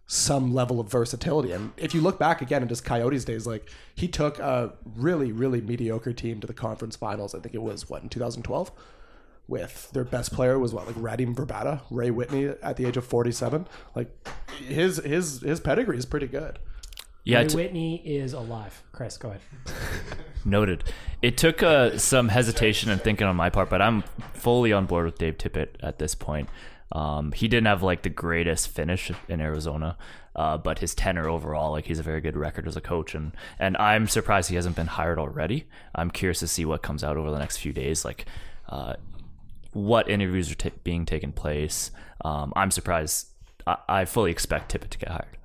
[0.07, 1.53] some level of versatility.
[1.53, 5.61] And if you look back again his Coyotes days, like he took a really really
[5.61, 7.35] mediocre team to the conference finals.
[7.35, 8.73] I think it was what in 2012
[9.51, 13.05] with their best player was what like Radim Vrbata, Ray Whitney at the age of
[13.05, 13.67] 47.
[13.95, 14.09] Like
[14.59, 16.59] his his his pedigree is pretty good.
[17.25, 18.83] Yeah, Ray t- Whitney is alive.
[18.93, 19.41] Chris, go ahead.
[20.45, 20.85] Noted.
[21.21, 25.05] It took uh, some hesitation and thinking on my part, but I'm fully on board
[25.05, 26.49] with Dave Tippett at this point.
[26.93, 29.99] Um, he didn't have like the greatest finish in Arizona,
[30.35, 33.33] uh, but his tenor overall, like he's a very good record as a coach, and
[33.59, 35.67] and I'm surprised he hasn't been hired already.
[35.95, 38.27] I'm curious to see what comes out over the next few days, like
[38.69, 38.95] uh,
[39.73, 41.91] what interviews are ta being taken place.
[42.25, 43.29] Um, I'm surprised.
[43.67, 45.37] I, I fully expect Tippett to get hired.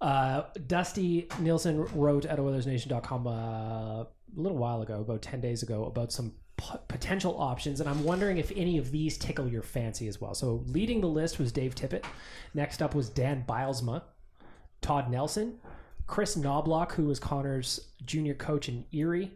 [0.00, 5.84] Uh, Dusty Nielsen wrote at OilersNation.com uh, a little while ago, about 10 days ago,
[5.86, 10.08] about some p- potential options, and I'm wondering if any of these tickle your fancy
[10.08, 10.34] as well.
[10.34, 12.04] So, leading the list was Dave Tippett.
[12.52, 14.02] Next up was Dan Bylsma,
[14.82, 15.58] Todd Nelson,
[16.06, 19.32] Kris Knoblauch, who was Connor's junior coach in Erie,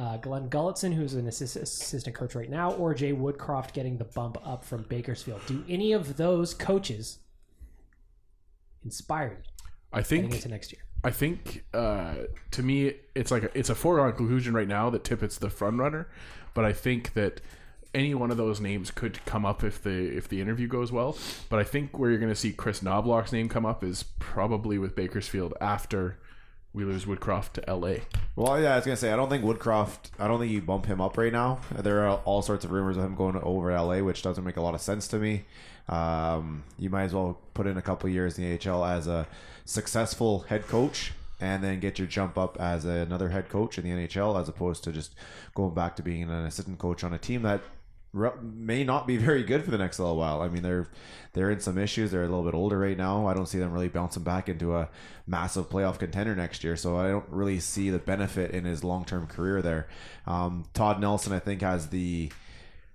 [0.00, 4.04] uh, Glenn Gulletson, who's an assist- assistant coach right now, or Jay Woodcroft getting the
[4.04, 5.42] bump up from Bakersfield.
[5.46, 7.18] Do any of those coaches
[8.82, 9.50] inspire you
[9.92, 10.80] I think into next year?
[11.04, 12.14] I think uh,
[12.52, 15.78] to me it's like a, it's a foregone conclusion right now that Tippett's the front
[15.78, 16.08] runner,
[16.54, 17.42] but I think that
[17.92, 21.18] any one of those names could come up if the if the interview goes well.
[21.50, 24.78] But I think where you're going to see Kris Knoblauch's name come up is probably
[24.78, 26.18] with Bakersfield after
[26.72, 28.02] we lose Woodcroft to L.A.
[28.36, 30.10] Well, yeah, I was gonna say I don't think Woodcroft.
[30.18, 31.60] I don't think you bump him up right now.
[31.72, 34.56] There are all sorts of rumors of him going over to LA, which doesn't make
[34.56, 35.44] a lot of sense to me.
[35.88, 39.26] Um, you might as well put in a couple years in the AHL as a
[39.64, 43.90] successful head coach, and then get your jump up as another head coach in the
[43.90, 45.14] NHL, as opposed to just
[45.54, 47.62] going back to being an assistant coach on a team that
[48.12, 50.42] may not be very good for the next little while.
[50.42, 50.88] I mean, they're
[51.32, 52.10] they're in some issues.
[52.10, 53.26] They're a little bit older right now.
[53.26, 54.88] I don't see them really bouncing back into a
[55.26, 56.76] massive playoff contender next year.
[56.76, 59.88] So I don't really see the benefit in his long term career there.
[60.26, 62.32] Um, Todd Nelson, I think, has the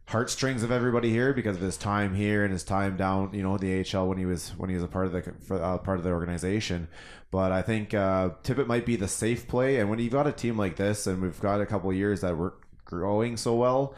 [0.07, 3.57] heartstrings of everybody here because of his time here and his time down, you know,
[3.57, 6.03] the AHL when he was when he was a part of the uh, part of
[6.03, 6.87] the organization.
[7.31, 10.31] But I think uh, Tippett might be the safe play, and when you've got a
[10.31, 12.53] team like this, and we've got a couple years that we're
[12.85, 13.95] growing so well,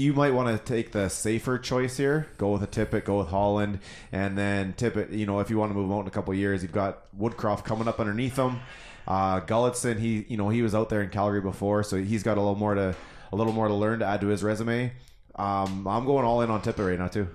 [0.00, 2.26] you might want to take the safer choice here.
[2.38, 5.12] Go with a Tippett, go with Holland, and then Tippett.
[5.12, 7.64] You know, if you want to move out in a couple years, you've got Woodcroft
[7.64, 8.60] coming up underneath him.
[9.06, 12.38] Uh, Gulutzan, he you know he was out there in Calgary before, so he's got
[12.38, 12.96] a little more to
[13.30, 14.90] a little more to learn to add to his resume.
[15.34, 17.28] Um, I'm going all in on Tippett right now too.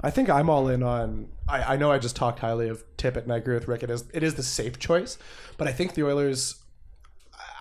[0.00, 1.28] I think I'm all in on.
[1.46, 3.82] I, I know I just talked highly of Tippett, and I agree with Rick.
[3.82, 5.18] It is it is the safe choice,
[5.58, 6.56] but I think the Oilers.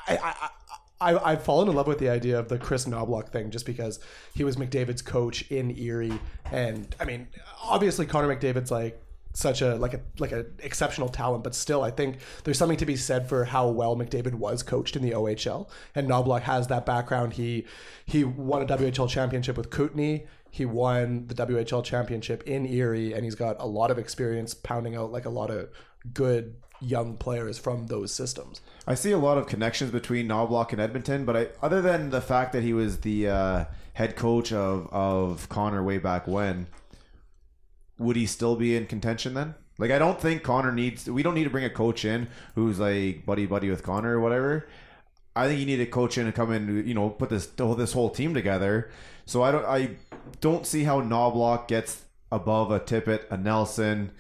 [0.08, 0.50] I, I,
[1.02, 4.00] I I've fallen in love with the idea of the Kris Knoblauch thing, just because
[4.34, 6.20] he was McDavid's coach in Erie,
[6.52, 7.28] and I mean,
[7.62, 9.02] obviously Connor McDavid's like
[9.34, 12.86] such a like a like an exceptional talent, but still, I think there's something to
[12.86, 16.86] be said for how well McDavid was coached in the OHL, and Knoblauch has that
[16.86, 17.34] background.
[17.34, 17.66] He
[18.06, 20.26] he won a WHL championship with Kootenay.
[20.50, 24.96] He won the WHL championship in Erie, and he's got a lot of experience pounding
[24.96, 25.70] out like a lot of
[26.14, 28.62] good young players from those systems.
[28.88, 32.22] I see a lot of connections between Knoblauch and Edmonton, but I, other than the
[32.22, 36.68] fact that he was the uh, head coach of, of Connor way back when,
[37.98, 39.56] would he still be in contention then?
[39.78, 41.10] Like, I don't think Connor needs.
[41.10, 44.20] We don't need to bring a coach in who's like buddy buddy with Connor or
[44.20, 44.68] whatever.
[45.36, 47.94] I think you need a coach in to come in, you know, put this this
[47.94, 48.92] whole team together.
[49.26, 49.98] So I don't I
[50.40, 54.12] don't see how Knoblauch gets above a Tippett, a Nelson,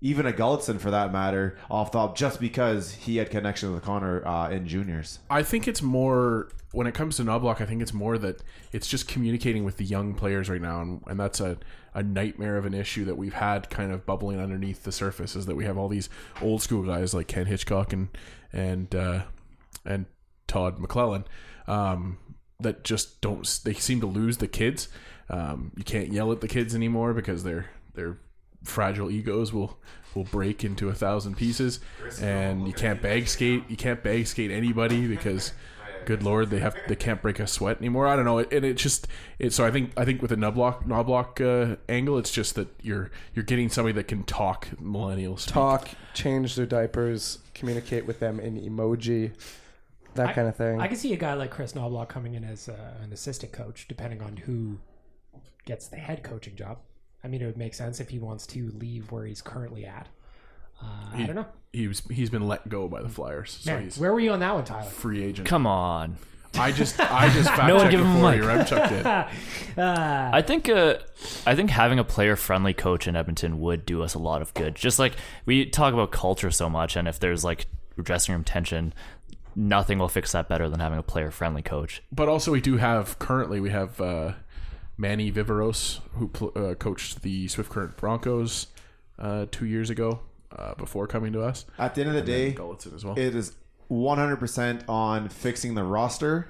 [0.00, 4.26] even a Gulutzan for that matter, off top just because he had connections with Connor
[4.26, 5.20] uh, in juniors.
[5.30, 7.60] I think it's more when it comes to Knoblauch.
[7.60, 11.02] I think it's more that it's just communicating with the young players right now, and,
[11.06, 11.56] and that's a,
[11.94, 15.34] a nightmare of an issue that we've had kind of bubbling underneath the surface.
[15.34, 16.10] Is that we have all these
[16.42, 18.08] old school guys like Ken Hitchcock and
[18.52, 19.22] and uh,
[19.86, 20.06] and
[20.46, 21.24] Todd McLellan
[21.66, 22.18] um,
[22.60, 23.60] that just don't.
[23.64, 24.88] They seem to lose the kids.
[25.30, 28.18] Um, you can't yell at the kids anymore because their their
[28.66, 29.78] fragile egos will
[30.14, 31.80] will break into a thousand pieces,
[32.20, 33.64] and you can't bag skate.
[33.68, 35.52] You can't bag skate anybody because,
[36.06, 38.06] good lord, they have they can't break a sweat anymore.
[38.06, 39.06] I don't know, and it just
[39.38, 39.52] it.
[39.52, 43.10] So I think I think with the Knoblauch Knoblauch uh, angle, it's just that you're
[43.34, 45.54] you're getting somebody that can talk millennials speak.
[45.54, 49.32] Talk, change their diapers, communicate with them in emoji,
[50.14, 50.80] that I- kind of thing.
[50.80, 53.86] I can see a guy like Kris Knoblauch coming in as uh, an assistant coach,
[53.86, 54.78] depending on who
[55.66, 56.78] gets the head coaching job.
[57.26, 60.06] I mean, it would make sense if he wants to leave where he's currently at.
[60.80, 61.46] Uh, I He- don't know.
[61.72, 64.30] He was he's been let go by the Flyers, so Man, he's where were you
[64.32, 64.84] on that one, Tyler?
[64.88, 65.48] free agent.
[65.48, 66.16] Come on.
[66.54, 68.40] I just I just fact No one checked give him a before mic.
[68.40, 68.46] you.
[68.76, 68.88] Remchuk
[69.74, 69.76] did.
[69.84, 70.94] I think uh,
[71.46, 74.54] I think having a player friendly coach in Edmonton would do us a lot of
[74.54, 74.74] good.
[74.76, 77.66] Just like we talk about culture so much, and if there's like
[78.02, 78.94] dressing room tension,
[79.54, 82.02] nothing will fix that better than having a player friendly coach.
[82.10, 84.32] But also, we do have currently we have uh,
[84.98, 88.68] Manny Viveros who pl- uh, coached the Swift Current Broncos
[89.18, 90.20] uh, two years ago
[90.56, 91.66] uh, before coming to us.
[91.78, 93.18] At the end of the And day, Gulutzan as well.
[93.18, 93.54] it is
[93.90, 96.48] 100% on fixing the roster.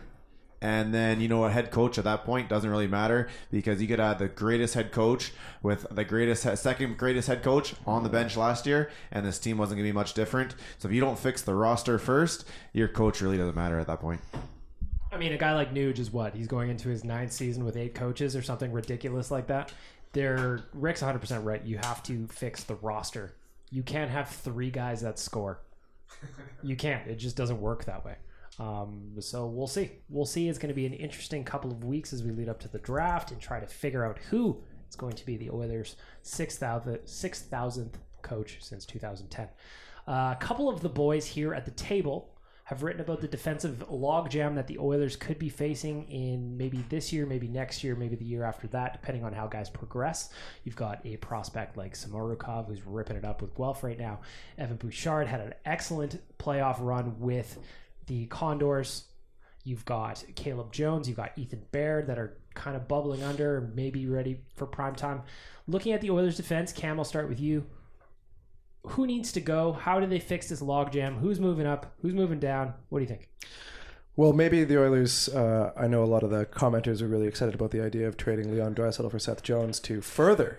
[0.63, 3.87] And then, you know, a head coach at that point doesn't really matter because you
[3.87, 5.33] could have the greatest head coach
[5.63, 9.59] with the greatest, second greatest head coach on the bench last year, and this team
[9.59, 10.55] wasn't going to be much different.
[10.79, 14.01] So if you don't fix the roster first, your coach really doesn't matter at that
[14.01, 14.23] point.
[15.17, 16.35] I mean, a guy like Nuge is what?
[16.35, 19.73] He's going into his ninth season with eight coaches or something ridiculous like that.
[20.13, 21.65] They're Rick's 100% right.
[21.65, 23.35] You have to fix the roster.
[23.71, 25.63] You can't have three guys that score.
[26.63, 27.09] You can't.
[27.09, 28.17] It just doesn't work that way.
[28.59, 29.91] Um, so we'll see.
[30.11, 30.51] We'll see.
[30.51, 32.79] It's going to be an interesting couple of weeks as we lead up to the
[32.79, 37.95] draft and try to figure out who is going to be the Oilers' 6,000th 6,000th
[38.21, 39.49] coach since 2010.
[40.07, 42.36] Uh, a couple of the boys here at the table
[42.67, 47.13] have written about the defensive logjam that the Oilers could be facing in maybe this
[47.13, 50.31] year, maybe next year, maybe the year after that, depending on how guys progress.
[50.65, 54.19] You've got a prospect like Samorukov who's ripping it up with Guelph right now.
[54.59, 57.57] Evan Bouchard had an excellent playoff run with
[58.07, 59.05] the Condors.
[59.63, 64.09] You've got Caleb Jones, you've got Ethan Bear that are kind of bubbling under, maybe
[64.09, 65.23] ready for prime time.
[65.69, 67.65] Looking at the Oilers defense, Cam, I'll start with you.
[68.91, 69.73] Who needs to go?
[69.73, 71.19] How do they fix this logjam?
[71.19, 71.95] Who's moving up?
[72.03, 72.75] Who's moving down?
[72.89, 73.29] What do you think?
[74.15, 75.29] Well, maybe the Oilers.
[75.29, 78.17] Uh, I know a lot of the commenters are really excited about the idea of
[78.17, 80.59] trading Leon Draisaitl for Seth Jones to further.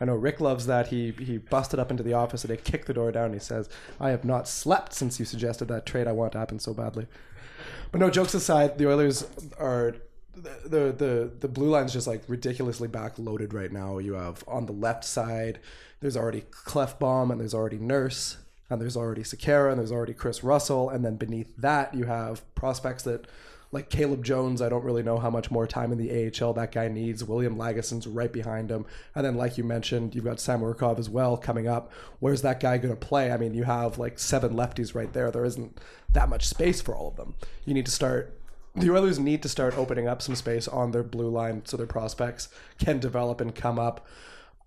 [0.00, 0.88] I know Rick loves that.
[0.88, 3.32] He he busted up into the office and he kicked the door down.
[3.32, 3.68] He says,
[4.00, 6.06] "I have not slept since you suggested that trade.
[6.06, 7.06] I want to happen so badly."
[7.90, 9.26] But no jokes aside, the Oilers
[9.58, 9.94] are
[10.36, 13.98] the the the blue line's just like ridiculously backloaded right now.
[13.98, 15.60] You have on the left side,
[16.00, 18.38] there's already Klefbom and there's already Nurse
[18.70, 22.42] and there's already Sekera and there's already Kris Russell, and then beneath that you have
[22.54, 23.26] prospects that
[23.72, 24.62] like Caleb Jones.
[24.62, 27.24] I don't really know how much more time in the AHL that guy needs.
[27.24, 31.36] William Lagesson's right behind him, and then like you mentioned, you've got Samorukov as well
[31.36, 31.92] coming up.
[32.20, 33.32] Where's that guy going to play?
[33.32, 35.30] I mean, you have like seven lefties right there.
[35.30, 37.34] There isn't that much space for all of them.
[37.64, 38.38] You need to start
[38.74, 41.86] the Oilers need to start opening up some space on their blue line so their
[41.86, 44.06] prospects can develop and come up.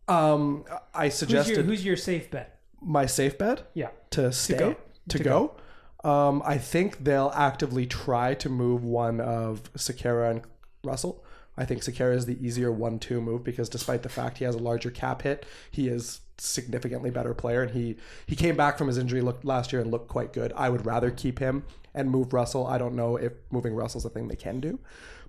[0.08, 2.60] Um, I Who's suggested your, who's your safe bet?
[2.82, 3.90] my safe bet Yeah.
[4.12, 4.76] to stay go.
[5.10, 5.56] to To go.
[6.04, 10.42] Um, I think they'll actively try to move one of Sekera and
[10.84, 11.24] Russell.
[11.58, 14.60] I think Sekera is the easier one-two move because despite the fact he has a
[14.60, 18.98] larger cap hit, he is significantly better player and he he came back from his
[19.00, 20.54] injury looked last year and looked quite good.
[20.56, 21.64] I would rather keep him
[21.98, 22.66] and move Russell.
[22.68, 24.80] I don't know if moving Russell's a thing they can do,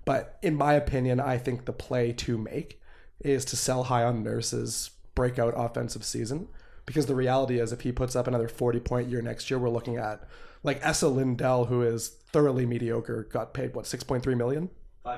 [0.05, 2.79] but in my opinion, I think the play to make
[3.19, 6.47] is to sell high on Nurse's breakout offensive season
[6.85, 9.69] because the reality is if he puts up another 40 point year next year, we're
[9.69, 10.23] looking at
[10.63, 14.69] like Esa Lindell, who is thoroughly mediocre, got paid what 6.3 million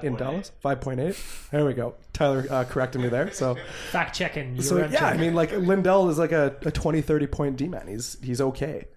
[0.04, 1.50] in Dallas, 5.8.
[1.50, 1.96] There we go.
[2.14, 3.32] Tyler uh, corrected me there.
[3.32, 3.58] So
[3.92, 4.62] Fact checking.
[4.62, 7.68] so You're yeah, I mean, like Lindell is like a, a 20, 30 point D
[7.68, 7.88] man.
[7.88, 8.88] He's he's okay,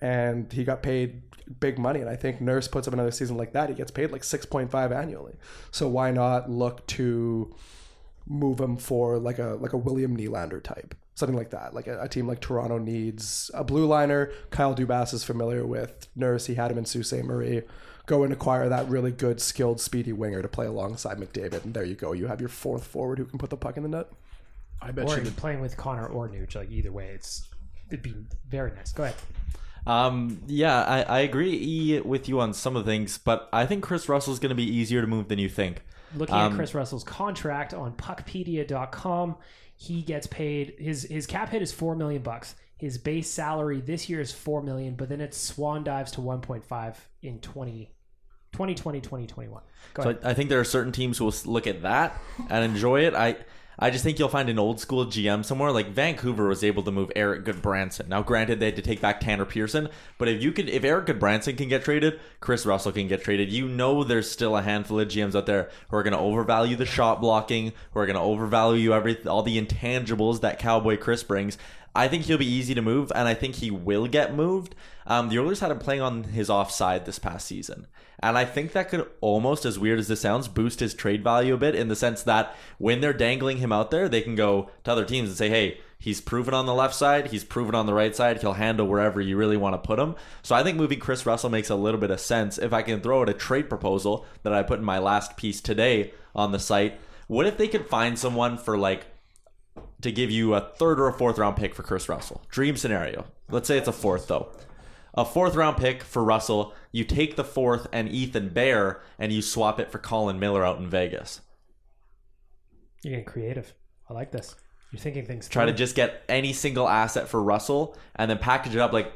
[0.00, 1.22] and he got paid
[1.60, 2.00] big money.
[2.00, 4.46] And I think Nurse puts up another season like that, he gets paid like six
[4.46, 5.34] point five annually.
[5.70, 7.54] So why not look to
[8.26, 11.74] move him for like a like a William Nylander type, something like that.
[11.74, 14.32] Like a, a team like Toronto needs a blue liner.
[14.50, 16.46] Kyle Dubas is familiar with Nurse.
[16.46, 17.24] He had him in Sault Ste.
[17.24, 17.62] Marie.
[18.06, 21.84] Go and acquire that really good, skilled, speedy winger to play alongside McDavid, and there
[21.84, 22.12] you go.
[22.12, 24.08] You have your fourth forward who can put the puck in the net.
[24.82, 25.22] I bet or you.
[25.22, 26.54] you're playing with Connor or Nuge.
[26.54, 27.48] Like either way, it's
[27.88, 28.14] it'd be
[28.48, 28.92] very nice.
[28.92, 29.16] Go ahead.
[29.86, 33.84] Um, yeah, I, I agree with you on some of the things, but I think
[33.84, 35.82] Kris Russell is going to be easier to move than you think.
[36.16, 39.36] Looking Um, at Kris Russell's contract on puckpedia.com,
[39.76, 42.54] he gets paid his his cap hit is 4 million bucks.
[42.76, 46.96] His base salary this year is 4 million, but then it swan dives to 1.5
[47.22, 47.90] in 20
[48.52, 49.62] 2020 2021.
[49.94, 50.18] Go So.
[50.22, 53.14] I, I think there are certain teams who will look at that and enjoy it.
[53.14, 53.36] I
[53.78, 55.72] I just think you'll find an old school GM somewhere.
[55.72, 58.08] Like Vancouver was able to move Erik Gudbranson.
[58.08, 61.06] Now, granted, they had to take back Tanner Pearson, but if you could, if Erik
[61.06, 63.50] Gudbranson can get traded, Kris Russell can get traded.
[63.50, 66.76] You know, there's still a handful of GMs out there who are going to overvalue
[66.76, 71.22] the shot blocking, who are going to overvalue every all the intangibles that Cowboy Kris
[71.22, 71.58] brings.
[71.94, 74.74] I think he'll be easy to move, and I think he will get moved.
[75.06, 77.86] Um, the Oilers had him playing on his offside this past season.
[78.20, 81.54] And I think that could almost, as weird as this sounds, boost his trade value
[81.54, 84.70] a bit in the sense that when they're dangling him out there, they can go
[84.84, 87.86] to other teams and say, hey, he's proven on the left side, he's proven on
[87.86, 90.14] the right side, he'll handle wherever you really want to put him.
[90.42, 92.58] So I think moving Kris Russell makes a little bit of sense.
[92.58, 95.60] If I can throw out a trade proposal that I put in my last piece
[95.60, 99.06] today on the site, what if they could find someone for like
[100.02, 102.42] to give you a third or a fourth round pick for Kris Russell.
[102.48, 103.26] Dream scenario.
[103.50, 104.50] Let's say it's a fourth though.
[105.14, 106.74] A fourth round pick for Russell.
[106.92, 110.78] You take the fourth and Ethan Bear and you swap it for Colin Miller out
[110.78, 111.40] in Vegas.
[113.02, 113.74] You're getting creative.
[114.08, 114.56] I like this.
[114.92, 118.74] You're thinking things Try to just get any single asset for Russell and then package
[118.74, 119.12] it up like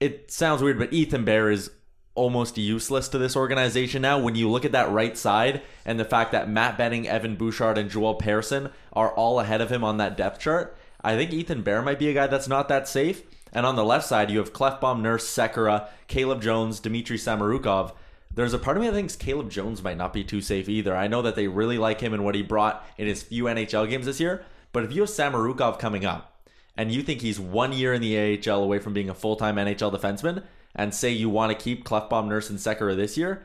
[0.00, 1.70] it sounds weird, but Ethan Bear is
[2.16, 4.18] almost useless to this organization now.
[4.18, 7.78] When you look at that right side and the fact that Matt Benning, Evan Bouchard,
[7.78, 11.62] and Joel Persson are all ahead of him on that depth chart, I think Ethan
[11.62, 13.22] Bear might be a guy that's not that safe.
[13.52, 17.92] And on the left side, you have Klefbom, Nurse, Sekera, Caleb Jones, Dmitri Samorukov.
[18.34, 20.96] There's a part of me that thinks Caleb Jones might not be too safe either.
[20.96, 23.88] I know that they really like him and what he brought in his few NHL
[23.88, 26.36] games this year, but if you have Samorukov coming up,
[26.76, 29.56] and you think he's one year in the AHL away from being a full time
[29.56, 30.42] NHL defenseman,
[30.76, 33.44] and say you want to keep Klefbom, Nurse, and Sekera this year,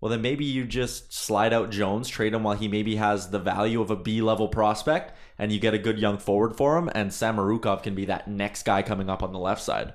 [0.00, 3.38] well, then maybe you just slide out Jones, trade him while he maybe has the
[3.38, 6.90] value of a B level prospect, and you get a good young forward for him,
[6.94, 9.92] and Samorukov can be that next guy coming up on the left side.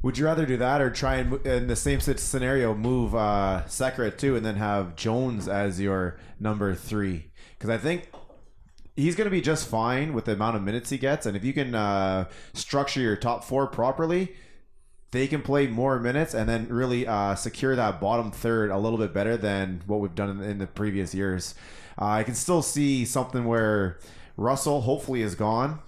[0.00, 4.16] Would you rather do that or try and in the same scenario move uh, Sekera
[4.16, 7.30] too, and then have Jones as your number three?
[7.58, 8.10] Because I think
[8.96, 11.44] he's going to be just fine with the amount of minutes he gets, and if
[11.44, 14.34] you can uh, structure your top four properly,
[15.14, 18.98] they can play more minutes and then really uh, secure that bottom third a little
[18.98, 21.54] bit better than what we've done in, in the previous years.
[21.98, 23.98] Uh, I can still see something where
[24.36, 25.78] Russell hopefully is gone.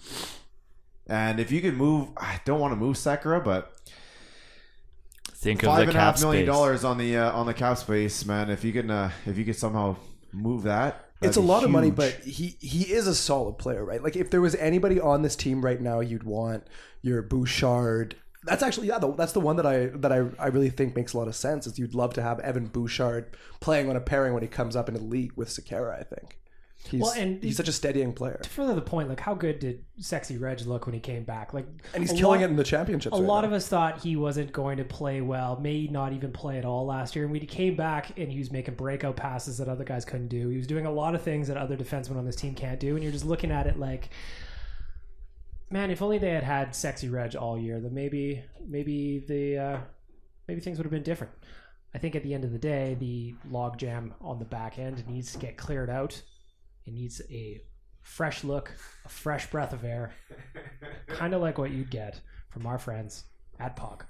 [1.09, 3.73] And if you could move, I don't want to move Sekera, but
[5.35, 6.55] Think of five the and a half million space.
[6.55, 8.49] dollars on the uh, on the cap space, man.
[8.51, 9.97] If you can, uh, if you could somehow
[10.33, 13.59] move that, It's a that'd be lot of money, but he he is a solid
[13.59, 14.03] player, right?
[14.03, 16.67] Like if there was anybody on this team right now, you'd want
[17.03, 18.17] your Bouchard.
[18.47, 21.13] That's actually yeah, the, that's the one that I that I, I really think makes
[21.13, 21.67] a lot of sense.
[21.67, 24.89] Is you'd love to have Evan Bouchard playing on a pairing when he comes up
[24.89, 25.99] into the league with Sekera.
[25.99, 26.39] I think
[26.85, 29.59] he's Well, and he's such a steadying player, To further the point, like how good
[29.59, 31.53] did Sexy Reg look when he came back?
[31.53, 33.17] Like, and he's killing lot- it in the championships.
[33.17, 33.49] A right lot now.
[33.49, 36.87] of us thought he wasn't going to play well, may not even play at all
[36.87, 37.25] last year.
[37.25, 40.29] And when he came back and he was making breakout passes that other guys couldn't
[40.29, 42.79] do, he was doing a lot of things that other defensemen on this team can't
[42.81, 42.95] do.
[42.95, 44.11] And you're just looking at it like,
[45.71, 49.79] man, if only they had had sexy Reg all year, then maybe maybe the uh,
[50.49, 51.33] maybe things would have been different.
[51.95, 55.33] I think at the end of the day, the logjam on the back end needs
[55.33, 56.21] to get cleared out.
[56.85, 57.63] It needs a
[58.03, 58.73] fresh look,
[59.05, 60.13] a fresh breath of air,
[61.09, 63.25] kind of like what you'd get from our friends
[63.59, 64.03] at Pog.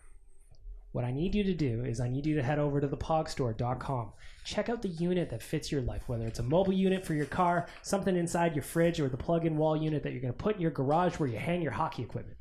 [0.96, 4.12] What I need you to do is I need you to head over to thepogstore.com.
[4.46, 7.26] Check out the unit that fits your life, whether it's a mobile unit for your
[7.26, 10.56] car, something inside your fridge, or the plug-in wall unit that you're going to put
[10.56, 12.38] in your garage where you hang your hockey equipment.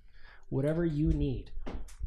[0.47, 1.51] Whatever you need,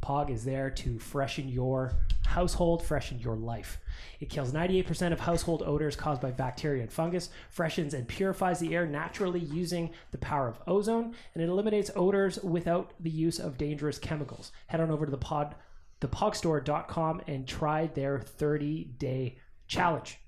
[0.01, 1.92] Pog is there to freshen your
[2.24, 3.78] household, freshen your life.
[4.20, 8.74] It kills 98% of household odors caused by bacteria and fungus, freshens and purifies the
[8.74, 13.59] air naturally using the power of ozone, and it eliminates odors without the use of
[13.59, 14.51] dangerous chemicals.
[14.68, 15.55] Head on over to the pod
[16.01, 20.18] thepogstore.com and try their 30-day challenge.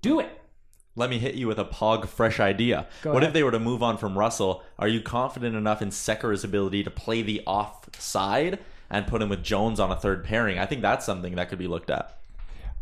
[0.00, 0.38] Do it.
[0.94, 2.86] Let me hit you with a Pog fresh idea.
[3.02, 3.30] Go what ahead.
[3.30, 4.62] if they were to move on from Russell?
[4.78, 8.58] Are you confident enough in Sekera's ability to play the offside
[8.90, 10.58] and put him with Jones on a third pairing?
[10.58, 12.18] I think that's something that could be looked at.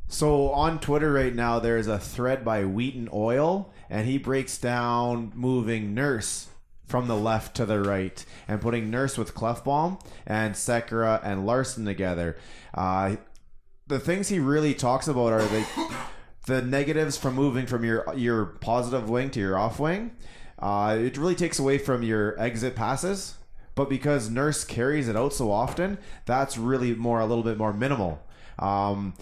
[0.09, 5.31] So on Twitter right now, there's a thread by Wheaton Oil, and he breaks down
[5.37, 6.49] moving Nurse
[6.91, 11.85] from the left to the right and putting Nurse with Klefbom and Sekera and Larsson
[11.85, 12.37] together.
[12.75, 13.17] Uh,
[13.87, 15.67] the things he really talks about are the
[16.47, 20.11] the negatives from moving from your your positive wing to your off wing.
[20.59, 23.37] Uh, it really takes away from your exit passes,
[23.75, 27.73] but because Nurse carries it out so often, that's really more a little bit more
[27.73, 28.21] minimal.
[28.59, 29.15] Um,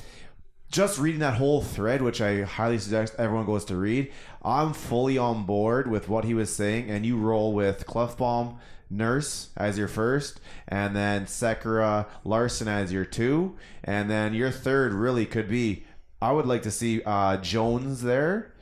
[0.71, 4.13] just reading that whole thread, which I highly suggest everyone goes to read,
[4.43, 6.91] I'm fully on board with what he was saying.
[6.91, 8.59] And you roll with Klefbom,
[8.91, 14.95] Nurse as your first, and then Sekera, Larsson as your two, and then your third
[14.95, 15.85] really could be.
[16.21, 18.55] I would like to see uh, Jones there.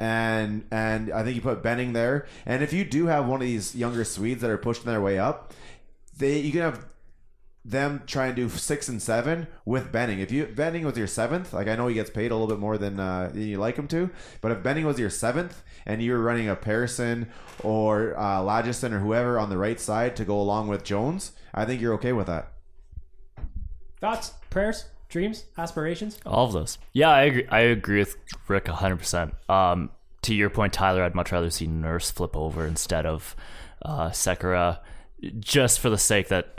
[0.00, 2.26] And and I think you put Benning there.
[2.46, 5.18] And if you do have one of these younger Swedes that are pushing their way
[5.18, 5.52] up,
[6.16, 6.86] they you can have
[7.70, 10.20] them try and do six and seven with Benning.
[10.20, 12.58] If you Benning was your seventh, like I know he gets paid a little bit
[12.58, 14.10] more than, uh, you like him to,
[14.40, 17.28] but if Benning was your seventh and you were running a Persson
[17.62, 21.66] or uh, Lagesson or whoever on the right side to go along with Jones, I
[21.66, 22.52] think you're okay with that.
[24.00, 26.18] Thoughts, prayers, dreams, aspirations?
[26.24, 26.78] All of those.
[26.92, 27.46] Yeah, I agree.
[27.48, 28.16] I agree with
[28.46, 29.50] Rick 100%.
[29.50, 29.90] Um,
[30.22, 33.36] to your point, Tyler, I'd much rather see Nurse flip over instead of
[33.82, 34.80] uh, Sekera,
[35.38, 36.57] just for the sake that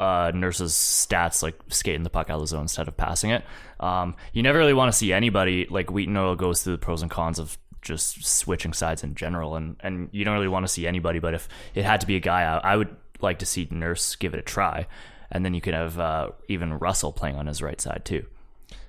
[0.00, 3.44] uh, Nurse's stats like skating the puck out of the zone instead of passing it.
[3.78, 7.02] Um, you never really want to see anybody like Wheaton Oil goes through the pros
[7.02, 10.72] and cons of just switching sides in general, and and you don't really want to
[10.72, 11.18] see anybody.
[11.18, 14.16] But if it had to be a guy, I, I would like to see Nurse
[14.16, 14.86] give it a try,
[15.30, 18.24] and then you could have uh, even Russell playing on his right side too.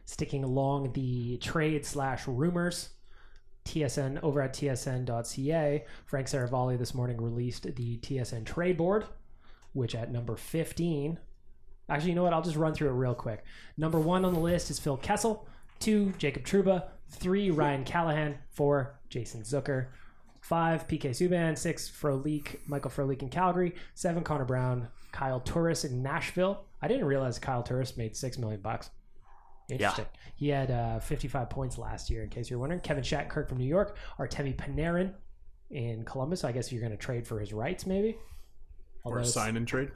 [0.06, 2.90] Sticking along the trade slash rumors,
[3.66, 9.06] TSN over at tsn.ca, Frank Seravalli this morning released the TSN trade board,
[9.74, 11.20] which at number 15,
[11.90, 12.34] actually, you know what?
[12.34, 13.44] I'll just run through it real quick.
[13.78, 15.48] Number one on the list is Phil Kessel,
[15.80, 19.88] two, Jacob Trouba, three, Ryan Callahan, four, Jason Zucker,
[20.42, 26.02] five, PK Subban, six, Frolik, Michael Frolik in Calgary, seven, Connor Brown, Kyle Turris in
[26.02, 26.66] Nashville.
[26.82, 28.90] I didn't realize Kyle Turris made six million bucks.
[29.70, 30.06] Interesting.
[30.36, 32.82] He had uh, 55 points last year, in case you're wondering.
[32.82, 35.14] Kevin Shattenkirk from New York, Artemi Panarin
[35.70, 36.44] in Columbus.
[36.44, 38.18] I guess you're going to trade for his rights, maybe.
[39.04, 39.92] Or Although a sign and trade.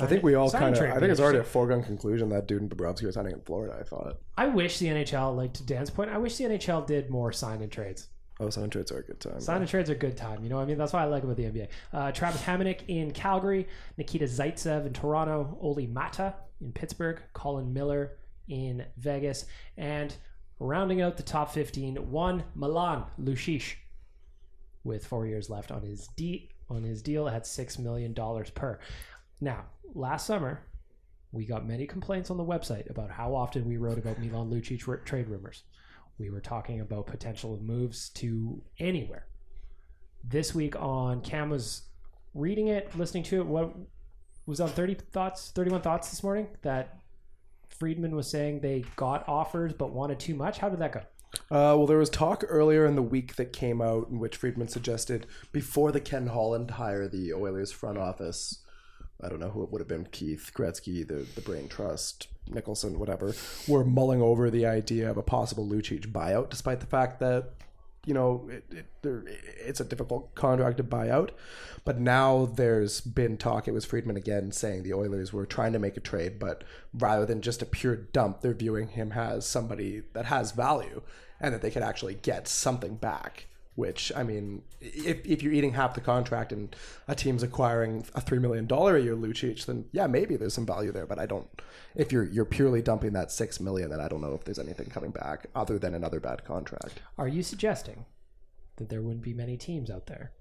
[0.00, 0.82] I think we all kind of.
[0.82, 3.76] I think it's already a foregone conclusion that dude and Bobrovsky was signing in Florida.
[3.78, 4.18] I thought.
[4.36, 7.60] I wish the NHL, like to Dan's point, I wish the NHL did more sign
[7.60, 8.08] and trades.
[8.38, 9.40] Oh, sign and trades are a good time.
[9.40, 10.42] Sign and trades are a good time.
[10.42, 10.78] You know what I mean?
[10.78, 11.68] That's why I like about the NBA.
[11.92, 18.16] Uh, Travis Hamonic in Calgary, Nikita Zaitsev in Toronto, Olli Maatta in Pittsburgh, Colin Miller
[18.48, 19.44] in Vegas,
[19.76, 20.14] and
[20.58, 23.74] rounding out the top 15, one Milan Lucic
[24.84, 28.78] with four years left on his de- on his deal at six million dollars per.
[29.40, 29.64] Now,
[29.94, 30.62] last summer,
[31.32, 34.88] we got many complaints on the website about how often we wrote about Milan Lucic
[34.88, 35.64] r- trade rumors.
[36.18, 39.26] We were talking about potential moves to anywhere.
[40.22, 41.82] This week on Cam was
[42.34, 43.46] reading it, listening to it.
[43.46, 43.74] What
[44.46, 46.98] was on thirty thoughts, thirty one thoughts this morning that
[47.68, 50.58] Friedman was saying they got offers but wanted too much.
[50.58, 51.00] How did that go?
[51.50, 54.68] Uh, well, there was talk earlier in the week that came out in which Friedman
[54.68, 58.62] suggested before the Ken Holland hire the Oilers front office.
[59.22, 62.98] I don't know who it would have been Keith Gretzky, the, the Brain Trust, Nicholson,
[62.98, 63.34] whatever,
[63.68, 67.52] were mulling over the idea of a possible Lucic buyout, despite the fact that
[68.06, 68.86] you know it, it,
[69.64, 71.32] it's a difficult contract to buy out.
[71.84, 73.66] But now there's been talk.
[73.66, 77.24] It was Friedman again saying the Oilers were trying to make a trade, but rather
[77.24, 81.02] than just a pure dump, they're viewing him as somebody that has value
[81.40, 83.46] and that they could actually get something back.
[83.76, 86.74] Which I mean, if if you're eating half the contract and
[87.08, 90.66] a team's acquiring a three million dollar a year Lucic, then yeah, maybe there's some
[90.66, 91.06] value there.
[91.06, 91.48] But I don't.
[91.94, 94.90] If you're you're purely dumping that six million, then I don't know if there's anything
[94.90, 97.00] coming back other than another bad contract.
[97.16, 98.04] Are you suggesting
[98.76, 100.32] that there wouldn't be many teams out there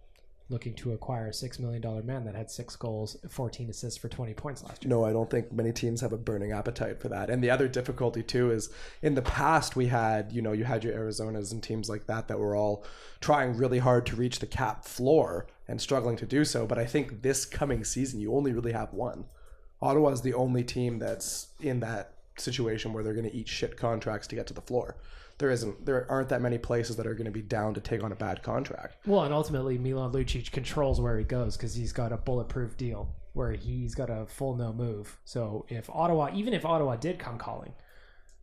[0.50, 4.10] looking to acquire a six million dollar man that had six goals, fourteen assists for
[4.10, 4.90] twenty points last year?
[4.90, 7.30] No, I don't think many teams have a burning appetite for that.
[7.30, 8.70] And the other difficulty too is
[9.02, 12.28] in the past we had, you know, you had your Arizonas and teams like that
[12.28, 12.84] that were all
[13.22, 16.66] trying really hard to reach the cap floor and struggling to do so.
[16.66, 19.26] But I think this coming season you only really have one.
[19.82, 23.78] Ottawa is the only team that's in that situation where they're going to eat shit
[23.78, 24.98] contracts to get to the floor.
[25.40, 28.04] There isn't there aren't that many places that are going to be down to take
[28.04, 28.98] on a bad contract.
[29.06, 33.16] Well, and ultimately Milan Lucic controls where he goes because he's got a bulletproof deal
[33.34, 35.18] where he's got a full no move.
[35.24, 37.74] So if Ottawa, even if Ottawa did come calling,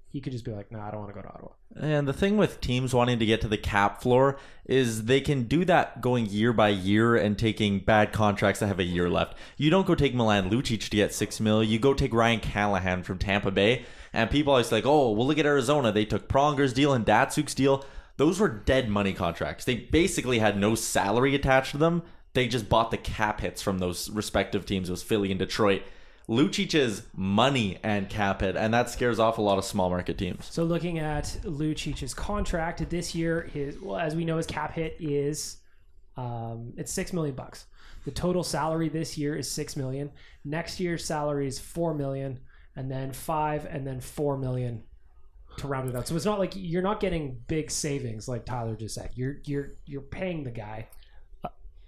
[0.09, 2.15] he could just be like, "No, I don't want to go to Ottawa." And the
[2.15, 6.01] thing with teams wanting to get to the cap floor is they can do that
[6.01, 9.37] going year by year and taking bad contracts that have a year left.
[9.59, 11.63] You don't go take Milan Lucic to get six mil.
[11.63, 13.85] You go take Ryan Callahan from Tampa Bay.
[14.17, 15.93] And people always like, oh, well, look at Arizona.
[15.93, 17.85] They took Pronger's deal and Datsyuk's deal.
[18.17, 19.67] Those were dead money contracts.
[19.67, 22.03] They basically had no salary attached to them.
[22.33, 24.89] They just bought the cap hits from those respective teams.
[24.89, 25.83] It was Philly and Detroit.
[26.31, 30.17] Lucic is money and cap hit, and that scares off a lot of small market
[30.17, 30.47] teams.
[30.51, 34.97] So looking at Lucic's contract this year, his well, as we know, his cap hit
[34.99, 35.59] is
[36.17, 37.67] um, it's six million bucks.
[38.07, 40.11] The total salary this year is six million.
[40.43, 42.41] Next year's salary is four million,
[42.77, 44.83] and then five, and then four million
[45.59, 46.07] to round it out.
[46.07, 49.11] So it's not like you're not getting big savings like Tyler just said.
[49.15, 50.89] You're you're you're paying the guy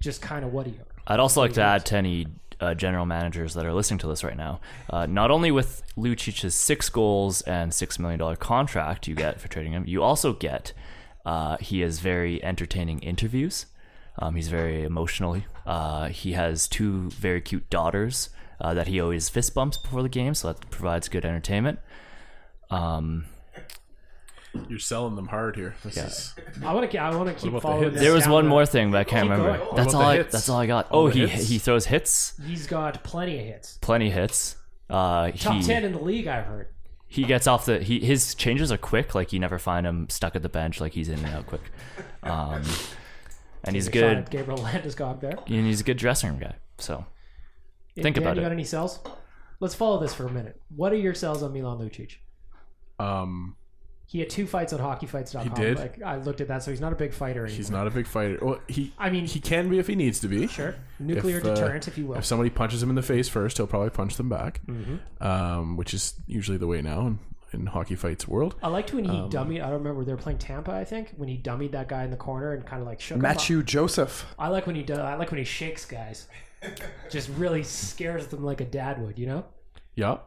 [0.00, 0.74] just kind of what he.
[1.06, 2.26] I'd also like to add to any
[2.60, 4.60] uh, general managers that are listening to this right now.
[4.90, 9.48] Uh, not only with Lucic's six goals and six million dollar contract you get for
[9.48, 10.72] trading him, you also get
[11.24, 13.66] uh, he has very entertaining interviews.
[14.20, 15.40] Um, he's very emotional.
[15.68, 20.08] Uh, he has two very cute daughters uh, that he always fist bumps before the
[20.08, 21.78] game, so that provides good entertainment.
[22.70, 23.26] Um,
[24.68, 25.74] You're selling them hard here.
[25.84, 26.06] This Yeah.
[26.06, 27.82] is I want to I want to keep about the following.
[27.84, 27.94] hits?
[27.96, 29.58] this there was down one the- more thing, but I can't Keep remember.
[29.58, 29.76] going.
[29.76, 30.00] That's What all.
[30.00, 30.32] about I, hits?
[30.32, 30.90] that's all I got.
[30.90, 31.48] All oh, the he hits?
[31.48, 33.78] he throws hits, He's got plenty of hits.
[33.82, 34.56] plenty hits.
[34.88, 36.68] Uh, Top he, ten in the league, I've heard.
[37.06, 40.34] he gets off the he his changes are quick like you never find him stuck
[40.34, 41.60] at the bench like he's in and out quick
[42.22, 42.62] um
[43.64, 45.38] and he's Take a shot good at Gabriel Landeskog there.
[45.46, 47.04] and he's a good dressing room guy so
[47.94, 48.44] Think Dan, about you it.
[48.44, 49.00] got any cells?
[49.60, 50.60] Let's follow this for a minute.
[50.76, 52.12] What are your cells on Milan Lucic?
[53.00, 53.56] um
[54.06, 55.42] He had two fights on hockeyfights.com.
[55.42, 55.78] He did?
[55.78, 57.56] Like, I looked at that, so he's not a big fighter anymore.
[57.56, 58.38] he's not a big fighter.
[58.40, 60.46] Well, he I mean, he can be if he needs to be.
[60.46, 60.74] Sure.
[61.00, 62.16] Nuclear If, uh, deterrent, if you will.
[62.16, 65.22] If somebody punches him in the face first, he'll probably punch them back, Mm-hmm.
[65.26, 67.18] um, which is usually the way now in,
[67.52, 68.54] in hockey fights world.
[68.62, 69.62] I liked when he Um, dummied.
[69.62, 70.70] I don't remember they were playing Tampa.
[70.72, 73.16] I think when he dummied that guy in the corner and kind of like shook
[73.18, 73.34] him up.
[73.36, 74.26] Mathieu Joseph.
[74.38, 74.98] I like when he does.
[74.98, 76.28] I like when he shakes guys.
[77.10, 79.18] Just really scares them like a dad would.
[79.18, 79.44] You know.
[79.94, 80.18] Yeah,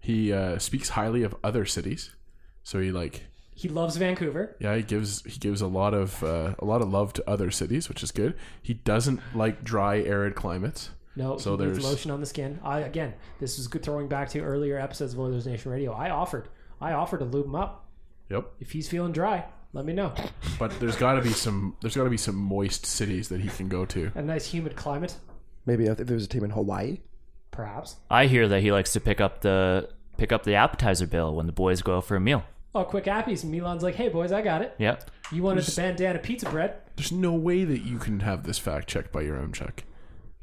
[0.00, 2.14] he uh, speaks highly of other cities,
[2.62, 3.22] so he like
[3.54, 4.56] He loves Vancouver.
[4.60, 7.50] yeah he gives he gives a lot of uh, a lot of love to other
[7.50, 8.34] cities, which is good.
[8.62, 10.90] He doesn't like dry arid climates.
[11.16, 12.58] No, So he there's- lotion on the skin.
[12.64, 15.92] I again, this is good throwing back to earlier episodes of Oilers Nation Radio.
[15.92, 16.48] I offered,
[16.80, 17.86] I offered to lube him up.
[18.30, 19.44] Yep, If he's feeling dry,
[19.74, 20.14] let me know.
[20.58, 23.48] but there's got to be some there's got to be some moist cities that he
[23.48, 24.10] can go to.
[24.14, 25.14] A nice humid climate,
[25.66, 27.00] Maybe if there's a team in Hawaii.
[27.50, 27.96] perhaps.
[28.10, 31.46] i hear that he likes to pick up the pick up the appetizer bill when
[31.46, 32.42] the boys go out for a meal
[32.74, 33.44] Oh, quick appies.
[33.44, 34.74] Milan's like, hey boys, I got it.
[34.78, 35.10] Yep.
[35.30, 36.76] You wanted Just- the bandana pizza bread?
[36.96, 39.84] There's no way that you can have this fact checked by your own check.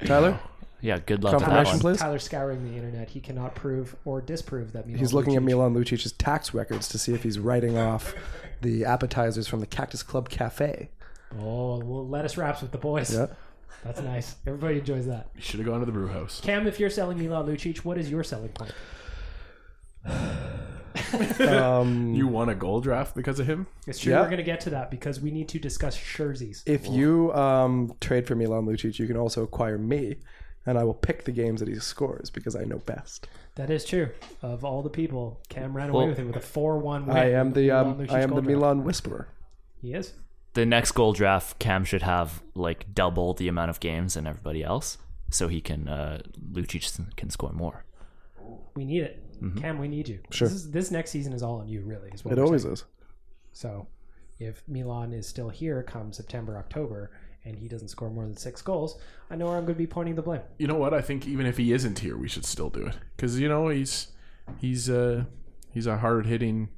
[0.04, 0.38] Tyler,
[0.82, 0.98] Yeah.
[0.98, 1.80] Good luck with that confirmation, one.
[1.80, 1.98] please.
[2.00, 3.10] Tyler scouring the internet.
[3.10, 4.98] He cannot prove or disprove that Milan.
[4.98, 8.14] He's looking at Lucic- Milan Lucic's tax records to see if he's writing off
[8.62, 10.90] the appetizers from the Cactus Club Cafe.
[11.38, 13.14] Oh, well, lettuce wraps with the boys.
[13.14, 13.26] Yeah.
[13.84, 14.36] That's nice.
[14.46, 15.28] Everybody enjoys that.
[15.34, 16.40] You should have gone to the brew house.
[16.42, 18.72] Cam, if you're selling Milan Lucic, what is your selling point?
[21.40, 23.66] Um, You won a gold draft because of him.
[23.86, 24.12] It's true.
[24.12, 24.20] Yeah.
[24.20, 26.62] We're going to get to that because we need to discuss jerseys.
[26.66, 30.16] if you um, trade for Milan Lucic, you can also acquire me,
[30.70, 33.26] and I will pick the games that he scores because I know best.
[33.56, 34.10] That is true.
[34.40, 37.16] Of all the people, Cam ran away Well, with it with a four-one win.
[37.16, 38.46] I am with the Milan um, I am the gold draft.
[38.46, 39.28] Milan whisperer.
[39.82, 40.12] He is.
[40.54, 44.62] The next goal draft, Cam should have like double the amount of games than everybody
[44.62, 44.96] else,
[45.28, 47.84] so he can uh, Lucic can score more.
[48.76, 49.24] We need it.
[49.56, 50.18] Cam, we need you.
[50.18, 50.32] Mm-hmm.
[50.32, 50.48] Sure.
[50.48, 52.10] This, is, this next season is all on you, really.
[52.14, 52.74] Is what It always saying.
[52.74, 52.84] is.
[53.52, 53.86] So,
[54.38, 57.10] if Milan is still here come September, October,
[57.44, 58.98] and he doesn't score more than six goals,
[59.30, 60.42] I know where I'm going to be pointing the blame.
[60.58, 60.92] You know what?
[60.94, 63.68] I think even if he isn't here, we should still do it because you know
[63.68, 64.08] he's
[64.58, 65.24] he's uh
[65.72, 66.68] he's a hard hitting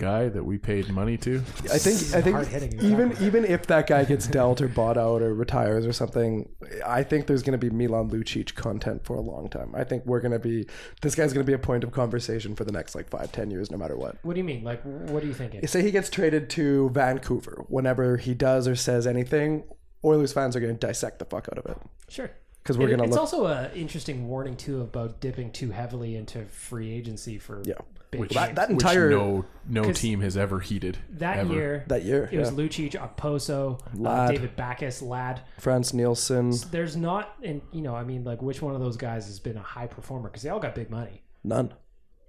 [0.00, 1.36] guy that we paid money to.
[1.72, 5.32] I think I think even even if that guy gets dealt or bought out or
[5.34, 6.48] retires or something,
[6.84, 9.72] I think there's going to be Milan Lucic content for a long time.
[9.76, 10.66] I think we're going to be
[11.02, 13.50] this guy's going to be a point of conversation for the next like five ten
[13.50, 14.16] years, no matter what.
[14.22, 14.64] What do you mean?
[14.64, 15.64] Like, what are you thinking?
[15.68, 17.64] Say he gets traded to Vancouver.
[17.68, 19.62] Whenever he does or says anything,
[20.04, 21.76] Oilers fans are going to dissect the fuck out of it.
[22.08, 22.30] Sure
[22.62, 26.14] because we're It- gonna It's look- also an interesting warning too about dipping too heavily
[26.14, 27.76] into free agency for Yeah.
[28.10, 28.56] Big Which, games.
[28.56, 31.52] that which entire- no no 'Cause team has ever heated that ever.
[31.54, 31.84] year.
[31.86, 32.56] That year, it was yeah.
[32.56, 34.30] Lucic, Okposo, uh, Ladd.
[34.32, 35.42] David Backes, Ladd.
[35.58, 39.26] Frans Nielsen, There's not, and you know, I mean, like, which one of those guys
[39.26, 40.28] has been a high performer?
[40.28, 41.22] Because they all got big money.
[41.44, 41.72] none.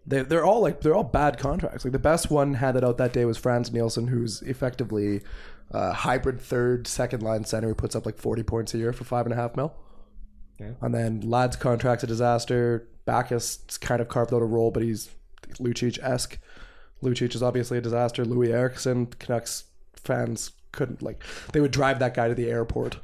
[0.06, 1.84] They they're all like they're all bad contracts.
[1.86, 5.22] Like the best one handed out that day was Frans Nielsen, who's effectively
[5.72, 9.04] a hybrid third, second line center who puts up like forty points a year for
[9.04, 9.74] five and a half mil.
[10.60, 10.72] Yeah.
[10.82, 12.88] And then Ladd's contract's a disaster.
[13.06, 15.10] Backes kind of carved out a role, but he's
[15.60, 16.40] Lucic esque.
[17.04, 18.24] Lucic is obviously a disaster.
[18.24, 22.98] Loui Eriksson, Canucks fans couldn't like they would drive that guy to the airport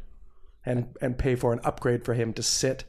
[0.65, 2.85] and and pay for an upgrade for him to sit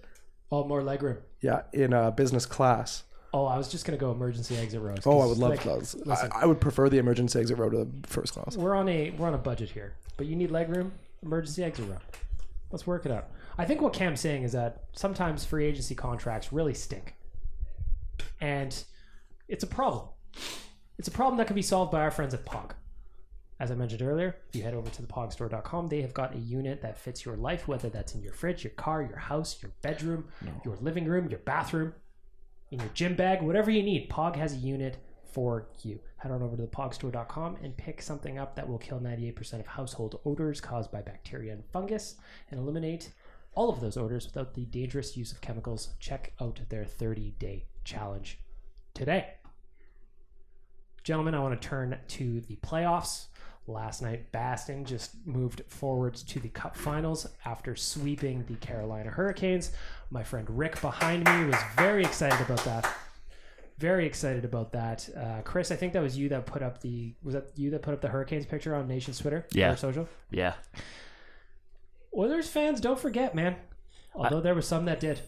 [0.51, 1.19] All more legroom.
[1.41, 3.05] yeah in a business class.
[3.35, 5.01] Oh, I was just gonna go emergency exit rows.
[5.05, 5.97] Oh, I would love like, those.
[6.09, 8.57] I, I would prefer the emergency exit row to the first class.
[8.57, 10.93] we're on a we're on a budget here, but you need legroom.
[11.23, 11.99] Emergency exit row.
[12.71, 13.29] Let's work it out.
[13.59, 17.15] I think what Cam's saying is that sometimes free agency contracts really stink,
[18.41, 18.83] and
[19.49, 20.09] it's a problem.
[20.99, 22.73] It's a problem that can be solved by our friends at Pog.
[23.61, 26.81] As I mentioned earlier, if you head over to thepogstore.com, they have got a unit
[26.83, 30.29] that fits your life, whether that's in your fridge, your car, your house, your bedroom,
[30.65, 31.93] your living room, your bathroom,
[32.71, 34.09] in your gym bag, whatever you need.
[34.09, 34.99] Pog has a unit
[35.33, 35.99] for you.
[36.19, 40.21] Head on over to thepogstore.com and pick something up that will kill 98% of household
[40.25, 42.17] odors caused by bacteria and fungus
[42.51, 43.11] and eliminate
[43.55, 45.91] all of those odors without the dangerous use of chemicals.
[45.99, 48.39] Check out their 30 day challenge
[48.95, 49.38] today.
[51.09, 53.29] Gentlemen, I want to turn to the playoffs.
[53.67, 59.73] Last night, Boston just moved forward to the Cup Finals after sweeping the Carolina Hurricanes.
[60.11, 62.95] My friend Rick behind me was very excited about that.
[63.79, 65.09] Very excited about that.
[65.17, 67.81] Uh, Chris, I think that was you that put up the was that you that
[67.81, 69.73] put up the Hurricanes picture on Nation's Twitter Yeah.
[69.73, 70.07] or social.
[70.31, 70.57] Yeah.
[72.15, 73.57] Oilers fans, don't forget, man.
[74.15, 75.23] Although there was some that did.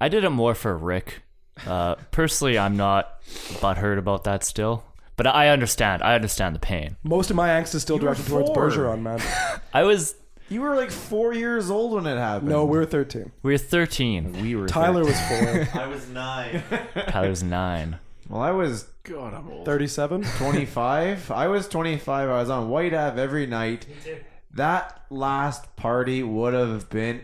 [0.00, 1.22] I did it more for Rick.
[1.66, 4.84] Uh, personally, I'm not butthurt about that still,
[5.16, 6.02] but I understand.
[6.02, 6.96] I understand the pain.
[7.02, 8.70] Most of my angst is still You were directed towards four.
[8.70, 9.20] Bergeron, man.
[9.74, 10.14] I was.
[10.48, 12.50] You were like four years old when it happened.
[12.50, 13.32] No, we were 13.
[13.42, 14.42] We were 13.
[14.42, 14.66] we were.
[14.66, 15.68] Tyler was four.
[15.80, 16.62] I was nine.
[17.08, 17.98] Tyler was nine.
[18.28, 19.64] Well, I was God, I'm old.
[19.66, 20.24] 37?
[20.38, 21.30] 25.
[21.30, 22.28] I was 25.
[22.28, 23.86] I was on White Ave every night.
[24.52, 27.22] That last party would have been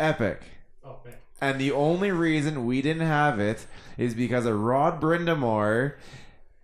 [0.00, 0.42] epic.
[0.84, 1.14] Oh man.
[1.40, 3.66] And the only reason we didn't have it
[3.98, 5.94] is because of Rod Brind'Amour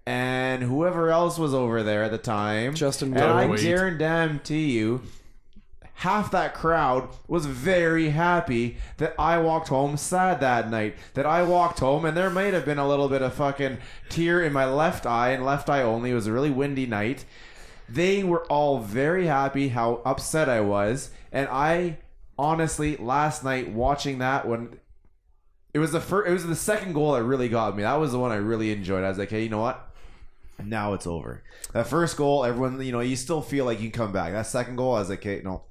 [0.06, 2.74] and whoever else was over there at the time.
[2.74, 3.60] Justin And I Wade.
[3.60, 5.02] guarantee you,
[5.94, 10.96] half that crowd was very happy that I walked home sad that night.
[11.14, 13.78] That I walked home and there might have been a little bit of fucking
[14.08, 16.10] tear in my left eye and left eye only.
[16.10, 17.24] It was a really windy night.
[17.88, 21.10] They were all very happy how upset I was.
[21.32, 21.98] And I
[22.38, 24.78] honestly, last night watching that when
[25.74, 27.82] it was the first, it was the second goal that really got me.
[27.82, 29.04] That was the one I really enjoyed.
[29.04, 29.89] I was like, hey, you know what?
[30.64, 31.42] Now it's over.
[31.72, 34.32] That first goal, everyone, you know, you still feel like you can come back.
[34.32, 35.62] That second goal, I was like, okay, no,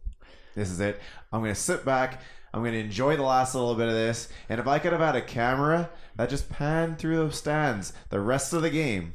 [0.56, 1.00] this is it.
[1.32, 2.22] I'm gonna sit back.
[2.54, 4.30] I'm gonna enjoy the last little bit of this.
[4.50, 8.20] And if I could have had a camera that just panned through those stands the
[8.20, 9.14] rest of the game,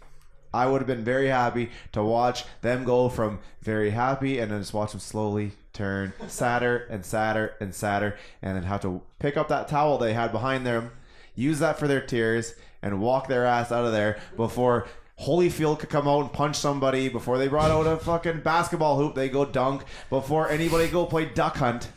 [0.55, 4.61] I would have been very happy to watch them go from very happy and then
[4.61, 9.37] just watch them slowly turn sadder and sadder and sadder and then have to pick
[9.37, 10.93] up that towel they had behind them,
[11.35, 14.87] use that for their tears, and walk their ass out of there before
[15.21, 19.15] Holyfield could come out and punch somebody, before they brought out a fucking basketball hoop,
[19.15, 21.89] they go dunk, before anybody go play duck hunt.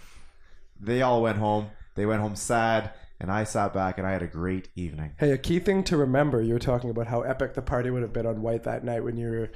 [0.80, 1.72] They all went home.
[1.96, 5.14] They went home sad, and I sat back and I had a great evening.
[5.18, 8.04] Hey, a key thing to remember, you were talking about how epic the party would
[8.04, 9.52] have been on White that night when you were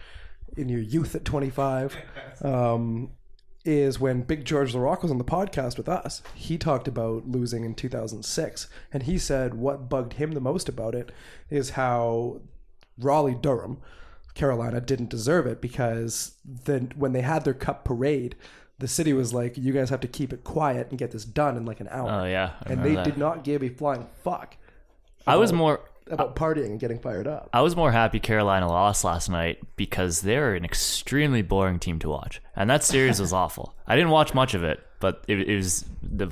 [0.58, 1.98] in your youth at 25.
[2.44, 3.12] Um,
[3.64, 6.24] is when Big George Laraque was on the podcast with us.
[6.34, 10.96] He talked about losing in 2006, and he said what bugged him the most about
[10.96, 11.12] it
[11.50, 12.42] is how
[13.02, 13.80] Raleigh Durham,
[14.34, 18.36] Carolina, didn't deserve it because then when they had their cup parade,
[18.80, 21.58] the city was like, "You guys have to keep it quiet and get this done
[21.58, 23.06] in like an hour." Oh, yeah, I and they that.
[23.06, 24.58] did not give a flying fuck.
[25.28, 27.50] I was more about partying and getting fired up.
[27.54, 32.10] I was more happy Carolina lost last night because they're an extremely boring team to
[32.10, 33.76] watch, and that series was awful.
[33.86, 36.32] I didn't watch much of it, but it, it was the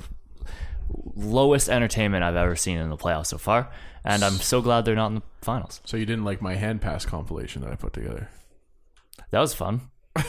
[1.14, 3.70] lowest entertainment I've ever seen in the playoffs so far,
[4.04, 5.80] and I'm so glad they're not in the finals.
[5.84, 8.28] So you didn't like my hand pass compilation that I put together?
[9.30, 9.82] That was fun.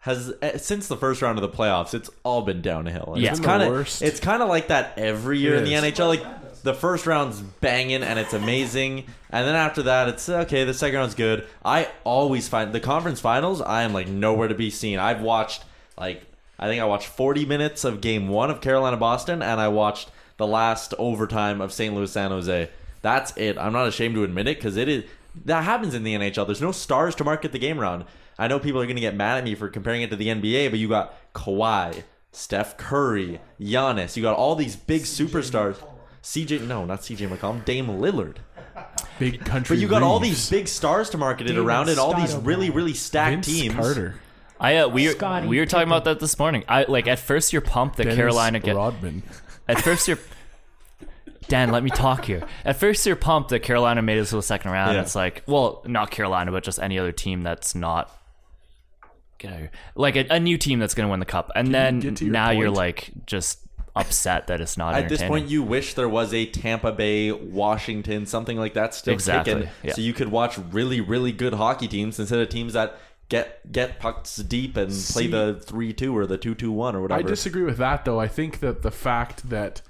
[0.00, 3.14] has eh, since the first round of the playoffs, it's all been downhill.
[3.14, 3.30] And Yeah.
[3.30, 5.72] it's It's kind of it's kind of like that every year It in the.
[5.90, 6.08] NHL.
[6.08, 10.64] Like the first round's banging and it's amazing, and then after that, it's okay.
[10.64, 11.46] The second round's good.
[11.64, 13.60] I always find the conference finals.
[13.60, 14.98] I am like nowhere to be seen.
[14.98, 15.64] I've watched
[15.98, 16.22] like
[16.58, 20.10] I think I watched 40 minutes of Game One of Carolina Boston, and I watched
[20.38, 21.94] the last overtime of St.
[21.94, 22.70] Louis San Jose.
[23.02, 23.58] That's it.
[23.58, 25.04] I'm not ashamed to admit it because it is
[25.44, 26.46] that happens in the NHL.
[26.46, 28.04] There's no stars to market the game around.
[28.38, 30.28] I know people are going to get mad at me for comparing it to the
[30.28, 34.16] NBA, but you got Kawhi, Steph Curry, Giannis.
[34.16, 35.76] You got all these big superstars.
[36.22, 38.36] CJ, no, not CJ McCollum, Dame Lillard.
[39.18, 39.76] Big country.
[39.76, 42.34] But you got all these big stars to market it Damon around, and all these
[42.36, 43.74] really, really stacked Vince teams.
[43.74, 44.20] Carter,
[44.60, 45.92] I uh, we were, Scotty we were talking Pippen.
[45.92, 46.64] about that this morning.
[46.68, 49.22] I like at first you're pumped that Dennis Carolina get Rodman.
[49.68, 50.18] At first, you're
[51.48, 51.70] Dan.
[51.70, 52.46] Let me talk here.
[52.64, 54.94] At first, you're pumped that Carolina made it to the second round.
[54.94, 55.02] Yeah.
[55.02, 58.14] It's like, well, not Carolina, but just any other team that's not.
[59.38, 59.70] Get out of here.
[59.94, 62.24] Like a, a new team that's going to win the cup, and then get to
[62.24, 63.60] your now you're like just
[63.94, 64.94] upset that it's not.
[64.94, 69.14] At this point, you wish there was a Tampa Bay, Washington, something like that still
[69.14, 69.92] Exactly, kicking, yeah.
[69.92, 72.98] so you could watch really, really good hockey teams instead of teams that
[73.28, 77.02] get get pucks deep and play the three two or the two two one or
[77.02, 77.20] whatever.
[77.20, 78.18] I disagree with that though.
[78.20, 79.82] I think that the fact that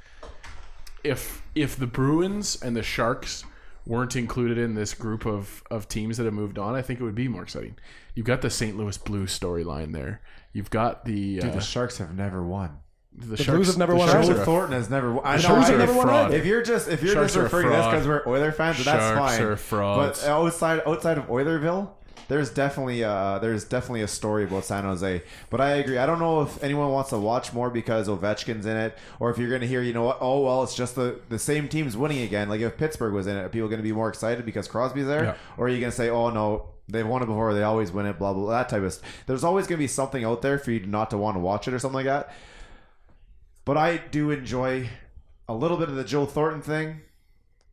[1.05, 3.45] if if the Bruins and the Sharks
[3.87, 7.05] weren't included in this group of, of teams that have moved on, I think it
[7.05, 7.75] would be more exciting.
[8.15, 8.77] You've got the St.
[8.77, 10.21] Louis Blues storyline there.
[10.53, 12.79] You've got the uh, Dude, the Sharks have never won.
[13.15, 14.41] the, Blues have never won Sharks Joe either.
[14.41, 15.25] are a- Thornton has never won.
[15.25, 15.43] I know.
[15.43, 16.35] Sharks I- are a fraud.
[16.35, 18.87] If you're just if you're Sharks just referring to this because we're Oiler fans, that's
[18.87, 19.43] Sharks fine.
[19.43, 19.97] are.
[19.97, 21.91] But outside outside of Oilerville,
[22.29, 25.23] there's definitely uh there's definitely a story about San Jose.
[25.51, 25.99] But I agree.
[25.99, 29.39] I don't know if anyone wants to watch more because Ovechkin's in it, or if
[29.39, 30.19] you're going to hear, you know what?
[30.21, 32.49] Oh well, it's just the the same team's winning again.
[32.49, 35.07] Like if Pittsburgh was in it, are people going to be more excited because Crosby's
[35.07, 35.35] there, Yeah.
[35.57, 36.71] or are you going to say, oh no?
[36.91, 37.53] They've won it before.
[37.53, 38.19] They always win it.
[38.19, 38.45] Blah blah.
[38.45, 38.93] blah that type of.
[38.95, 41.39] St- There's always going to be something out there for you not to want to
[41.41, 42.33] watch it or something like that.
[43.67, 44.89] But I do enjoy
[45.49, 47.01] a little bit of the Joe Thornton thing.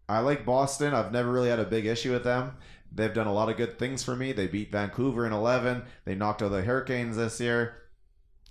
[0.09, 0.93] I like Boston.
[0.93, 2.57] I've never really had a big issue with them.
[2.95, 4.31] They've done a lot of good things for me.
[4.31, 5.83] They beat Vancouver in 11.
[6.05, 7.75] They knocked out the Hurricanes this year.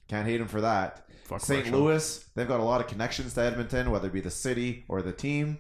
[0.07, 1.09] Can't hate them for that.
[1.25, 1.65] Fuck St.
[1.65, 1.81] Marshall.
[1.81, 5.01] Louis, they've got a lot of connections to Edmonton, whether it be the city or
[5.01, 5.59] the team.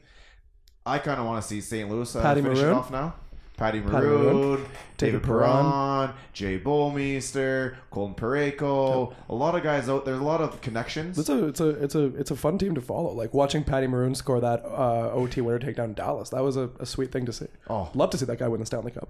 [0.84, 1.90] I kind of want to see St.
[1.90, 3.14] Louis uh, Patty finish it off now.
[3.56, 9.14] Patty Patty Maroon, Maroon, David David Perron, Jay Bouwmeester, Colin Parayko.
[9.28, 10.14] A lot of guys out there.
[10.14, 11.18] A lot of connections.
[11.18, 13.12] It's a it's a it's a it's a fun team to follow.
[13.12, 16.30] Like watching Patty Maroon score that uh, OT winner take down Dallas.
[16.30, 17.46] That was a, a sweet thing to see.
[17.70, 17.90] Oh.
[17.94, 19.08] love to see that guy win the Stanley Cup.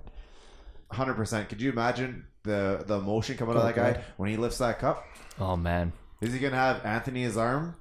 [0.91, 1.49] Hundred percent.
[1.49, 4.59] Could you imagine the the emotion coming out of Oh, that guy when he lifts
[4.59, 5.05] that cup?
[5.41, 7.77] Oh man, Is he gonna have Anthony his arm,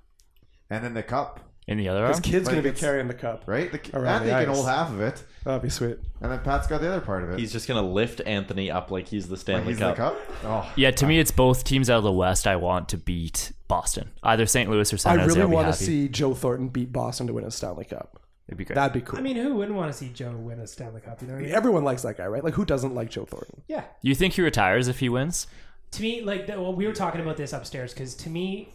[0.70, 2.22] and then the cup, in the other His arm.
[2.24, 3.44] kid's Like gonna be it's- carrying the cup.
[3.46, 3.72] right?
[3.72, 4.56] The, Around Anthony the can ice.
[4.56, 5.98] hold half of it, That'd be sweet.
[6.22, 7.40] and then Pat's got the other part of it.
[7.40, 9.96] He's just gonna lift Anthony up like he's the Like Stanley he's Cup.
[9.96, 10.18] the cup.
[10.44, 12.48] Oh, Yeah, to me, it's both teams out of the West.
[12.48, 14.70] I want to beat Boston, either St.
[14.70, 15.28] Louis or San I Jose.
[15.28, 15.86] really I'll be want to happy.
[15.86, 18.20] see Joe Thornton beat Boston to win a Stanley Cup.
[18.50, 18.76] It'd be great.
[18.76, 19.18] That'd be cool.
[19.18, 21.22] I mean, who wouldn't want to see Joe win a Stanley Cup?
[21.22, 21.56] You know what I mean?
[21.56, 22.44] everyone likes that guy, right?
[22.44, 23.62] Like who doesn't like Joe Thornton?
[23.70, 23.86] Yeah.
[24.02, 25.48] you think he retires if he wins?
[25.92, 28.74] To me, like, the, well, we were talking about this upstairs because to me,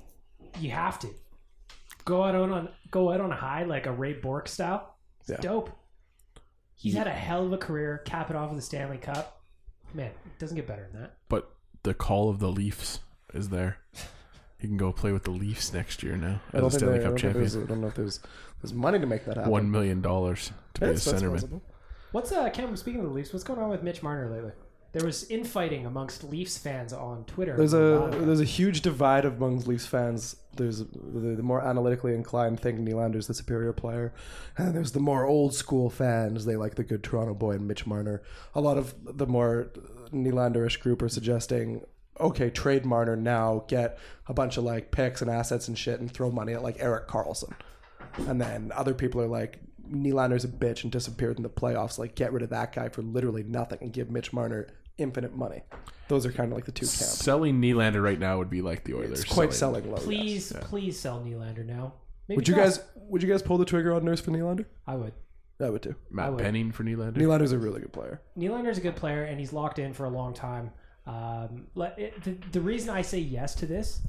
[0.58, 1.08] you have to
[2.04, 4.94] go out on go out on a high like a Ray Bourque style.
[5.20, 5.36] It's Yeah.
[5.40, 5.70] dope.
[6.74, 7.98] He's had a hell of a career.
[8.04, 9.42] Cap it off with the Stanley Cup.
[9.94, 11.16] Man, it doesn't get better than that.
[11.28, 11.50] But
[11.82, 13.00] the call of the Leafs
[13.34, 13.78] is there.
[14.58, 17.10] He can go play with the Leafs next year now as a Stanley there- I
[17.10, 17.64] Cup don't think there's- champion.
[17.64, 18.20] I don't know if there's
[18.62, 19.50] there's money to make that happen.
[19.52, 21.32] One million dollars to be a That's- that's centerman.
[21.32, 21.62] possible.
[22.12, 22.76] What's uh, Cam?
[22.76, 24.52] Speaking of the Leafs, what's going on with Mitch Marner lately?
[24.92, 27.56] There was infighting amongst Leafs fans on Twitter.
[27.56, 30.36] There's a there's a huge divide among Leafs fans.
[30.56, 34.14] There's the, the more analytically inclined think Nylander's the superior player,
[34.56, 36.46] and there's the more old school fans.
[36.46, 38.22] They like the good Toronto boy and Mitch Marner.
[38.54, 39.70] A lot of the more
[40.10, 41.84] Nylanderish group are suggesting,
[42.18, 46.10] okay, trade Marner now, get a bunch of like picks and assets and shit, and
[46.10, 47.52] throw money at like Erik Karlsson.
[48.26, 49.60] And then other people are like,
[49.90, 51.98] Nylander's a bitch and disappeared in the playoffs.
[51.98, 54.68] Like, get rid of that guy for literally nothing and give Mitch Marner
[54.98, 55.62] infinite money.
[56.08, 57.18] Those are kind of like the two camps.
[57.18, 59.20] Selling Nylander right now would be like the Oilers.
[59.20, 59.96] It's quite selling low.
[59.96, 60.04] yes.
[60.04, 61.94] please, please sell Nylander now.
[62.28, 64.66] Maybe Would you drop- guys would you guys pull the trigger on Nurse for Nylander?
[64.86, 65.12] I would.
[65.60, 65.96] I would too.
[66.10, 66.42] Matt would.
[66.42, 67.16] Penning for Nylander.
[67.16, 68.20] Nylander's a really good player.
[68.36, 70.70] Nylander's a good player, and he's locked in for a long time.
[71.06, 71.66] Um,
[71.96, 74.02] it, the, the reason I say yes to this,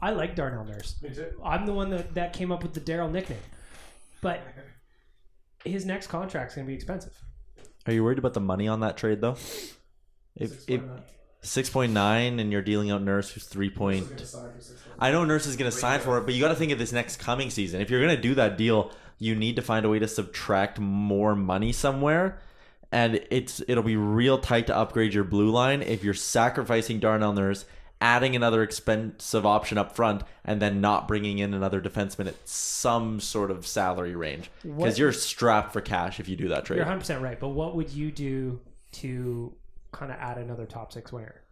[0.00, 0.96] I like Darnell Nurse.
[1.44, 3.38] I'm the one that, that came up with the Daryl nickname,
[4.22, 4.40] but
[5.66, 7.12] his next contract's going to be expensive.
[7.86, 9.36] Are you worried about the money on that trade though?
[10.34, 10.82] If if
[11.42, 14.06] six point nine and you're dealing out Nurse who's three point,
[14.98, 16.78] I know Nurse is going to sign for it, but you got to think of
[16.78, 17.80] this next coming season.
[17.80, 20.78] If you're going to do that deal, you need to find a way to subtract
[20.78, 22.40] more money somewhere,
[22.90, 27.32] and it's it'll be real tight to upgrade your blue line if you're sacrificing Darnell
[27.32, 27.64] Nurse,
[28.00, 33.20] adding another expensive option up front, and then not bringing in another defenseman at some
[33.20, 36.76] sort of salary range because you're strapped for cash if you do that trade.
[36.76, 38.60] You're 100 percent right, but what would you do
[38.92, 39.54] to
[39.92, 41.42] kind of add another top six winger?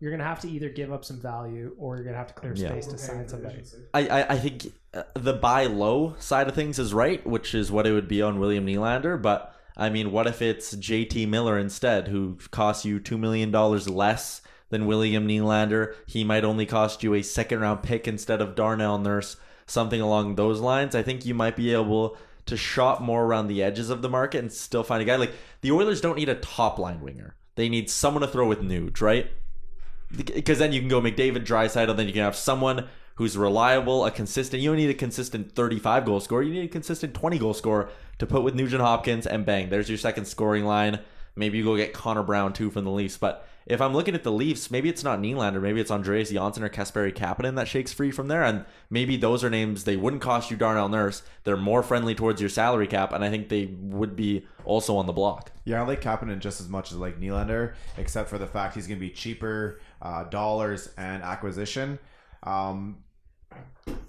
[0.00, 2.28] You're going to have to either give up some value, or you're going to have
[2.28, 2.68] to clear Yeah.
[2.68, 3.62] space to sign somebody.
[3.92, 7.72] I, I, I think uh, the buy low side of things is right, which is
[7.72, 9.20] what it would be on William Nylander.
[9.20, 14.40] But I mean, what if it's JT Miller instead, who costs you $2 million less
[14.70, 15.94] than William Nylander?
[16.06, 20.34] He might only cost you a second round pick instead of Darnell Nurse, something along
[20.34, 20.94] those lines.
[20.94, 22.16] I think you might be able
[22.46, 25.16] to shop more around the edges of the market and still find a guy.
[25.16, 28.62] Like the Oilers don't need a top line winger, they need someone to throw with
[28.62, 29.30] Nuge, right?
[30.16, 34.04] because then you can go McDavid, Draisaitl, and then you can have someone who's reliable,
[34.04, 34.62] a consistent.
[34.62, 36.42] You don't need a consistent 35 goal scorer.
[36.42, 39.88] You need a consistent 20 goal scorer to put with Nugent Hopkins, and bang, there's
[39.88, 41.00] your second scoring line.
[41.36, 43.16] Maybe you go get Connor Brown too from the Leafs.
[43.16, 46.64] But if I'm looking at the Leafs, maybe it's not Nylander, maybe it's Andreas Johnsson
[46.64, 50.22] or Kasperi Kapanen that shakes free from there, and maybe those are names they wouldn't
[50.22, 51.22] cost you Darnell Nurse.
[51.44, 55.06] They're more friendly towards your salary cap, and I think they would be also on
[55.06, 55.52] the block.
[55.64, 58.86] Yeah, I like Kapanen just as much as like Nylander, except for the fact he's
[58.86, 61.98] going to be cheaper uh, dollars and acquisition.
[62.44, 63.04] Um,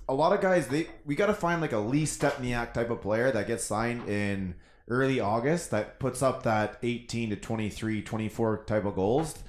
[0.07, 3.01] a lot of guys, they we got to find like a Lee Stempniak type of
[3.01, 4.55] player that gets signed in
[4.87, 9.43] early August that puts up that 18 to 23, 24 type of goals.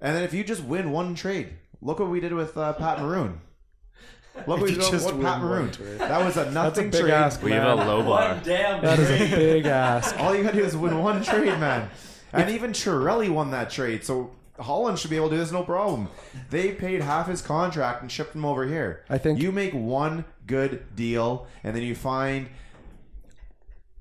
[0.00, 3.00] And then if you just win one trade, look what we did with uh, Pat
[3.02, 3.40] Maroon.
[4.36, 5.70] Look what we you did just with win Pat Maroon.
[5.72, 5.98] trade.
[5.98, 7.12] That was a That's a nothing big trade.
[7.12, 8.40] ask, We have a low bar.
[8.44, 10.16] Damn, That is a big ask.
[10.20, 11.90] All you gotta do is win one trade, man.
[12.32, 14.30] And even Chiarelli won that trade, so
[14.60, 16.08] Holland should be able to do this no problem.
[16.50, 19.04] They paid half his contract and shipped him over here.
[19.08, 22.48] I think- you make one good deal, and then you find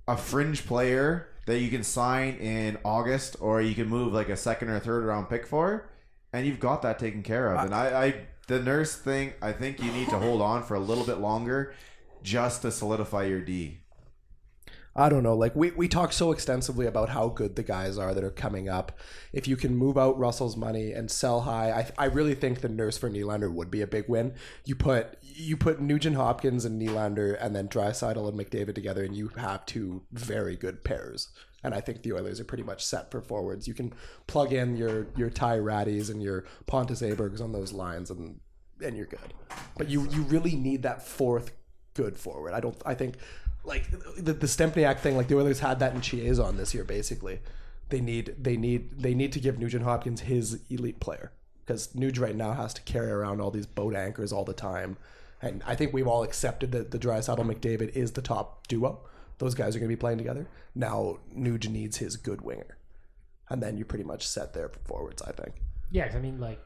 [0.08, 4.38] a fringe player that you can sign in August, or you can move like a
[4.38, 5.90] second or third round pick for,
[6.32, 7.66] and you've got that taken care of.
[7.66, 8.14] And I, I
[8.48, 11.74] the nurse thing, I think you need to hold on for a little bit longer,
[12.22, 13.80] just to solidify your D.
[14.96, 15.36] I don't know.
[15.36, 18.68] Like we, we talk so extensively about how good the guys are that are coming
[18.68, 19.00] up.
[19.32, 22.70] If you can move out Russell's money and sell high, I, I really think the
[22.70, 24.34] nurse for Nylander would be a big win.
[24.66, 29.16] You put you put Nugent Hopkins and Nylander and then Draisaitl and McDavid together, and
[29.16, 31.30] you have two very good pairs.
[31.64, 33.68] And I think the Oilers are pretty much set for forwards.
[33.68, 33.94] You can
[34.26, 38.40] plug in your your Ty Ratties and your Pontus Abergs on those lines, and
[38.84, 39.34] and you're good.
[39.78, 41.52] But you you really need that fourth
[41.94, 42.54] good forward.
[42.54, 42.82] I don't.
[42.86, 43.16] I think
[43.64, 45.18] like the the Stempniak thing.
[45.18, 46.84] Like the Oilers had that in Chiasson this year.
[46.84, 47.40] Basically,
[47.90, 51.32] they need they need they need to give Nugent Hopkins his elite player
[51.66, 54.98] because Nuge right now has to carry around all these boat anchors all the time.
[55.42, 59.02] And I think we've all accepted that the Draisaitl McDavid is the top duo.
[59.38, 60.48] Those guys are going to be playing together.
[60.74, 62.78] Now Nuge needs his good winger,
[63.50, 65.22] and then you're pretty much set there for forwards.
[65.22, 65.56] I think.
[65.92, 66.60] Yeah, I mean, like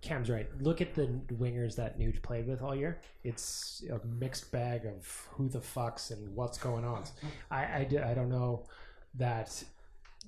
[0.00, 0.48] Cam's right.
[0.60, 3.00] Look at the wingers that Nuge played with all year.
[3.24, 7.04] It's a mixed bag of who the fucks and what's going on.
[7.50, 8.66] I I don't know
[9.14, 9.62] that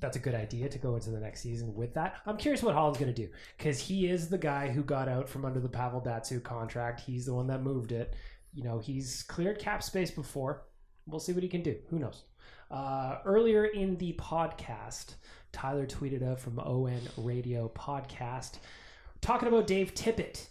[0.04, 2.16] that's a good idea to go into the next season with that.
[2.26, 5.30] I'm curious what Holland's going to do because he is the guy who got out
[5.30, 7.00] from under the Pavel Datsyuk contract.
[7.00, 8.14] He's the one that moved it.
[8.52, 10.64] You know, he's cleared cap space before.
[11.06, 11.76] We'll see what he can do.
[11.88, 12.24] Who knows?
[12.70, 15.14] Uh, earlier in the podcast,
[15.52, 18.58] Tyler tweeted out from ON Radio Podcast
[19.22, 20.48] talking about Dave Tippett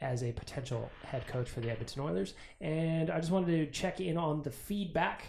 [0.00, 2.32] as a potential head coach for the Edmonton Oilers.
[2.62, 5.24] And I just wanted to check in on the feedback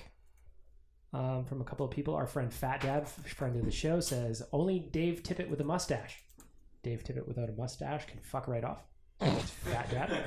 [1.15, 2.13] um, from a couple of people.
[2.13, 6.21] Our friend Fat Dad, friend of the show, says only Dave Tippett with a mustache.
[6.83, 8.83] Dave Tippett without a mustache can fuck right off.
[9.19, 10.09] That's Fat Dad.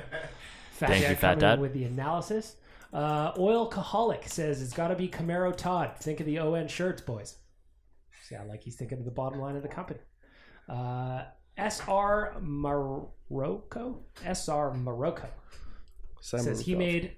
[0.71, 1.59] Fat Thank Dad you, Fat Dad.
[1.59, 2.55] with the analysis.
[2.91, 5.91] Uh, Oil Caholic says it's got to be Camaro Todd.
[5.99, 7.35] Think of the ON shirts, boys.
[8.27, 9.99] Sound like he's thinking of the bottom line of the company.
[10.67, 11.23] Uh,
[11.57, 14.01] SR Morocco.
[14.25, 15.27] SR Morocco
[16.21, 17.15] Sam says he made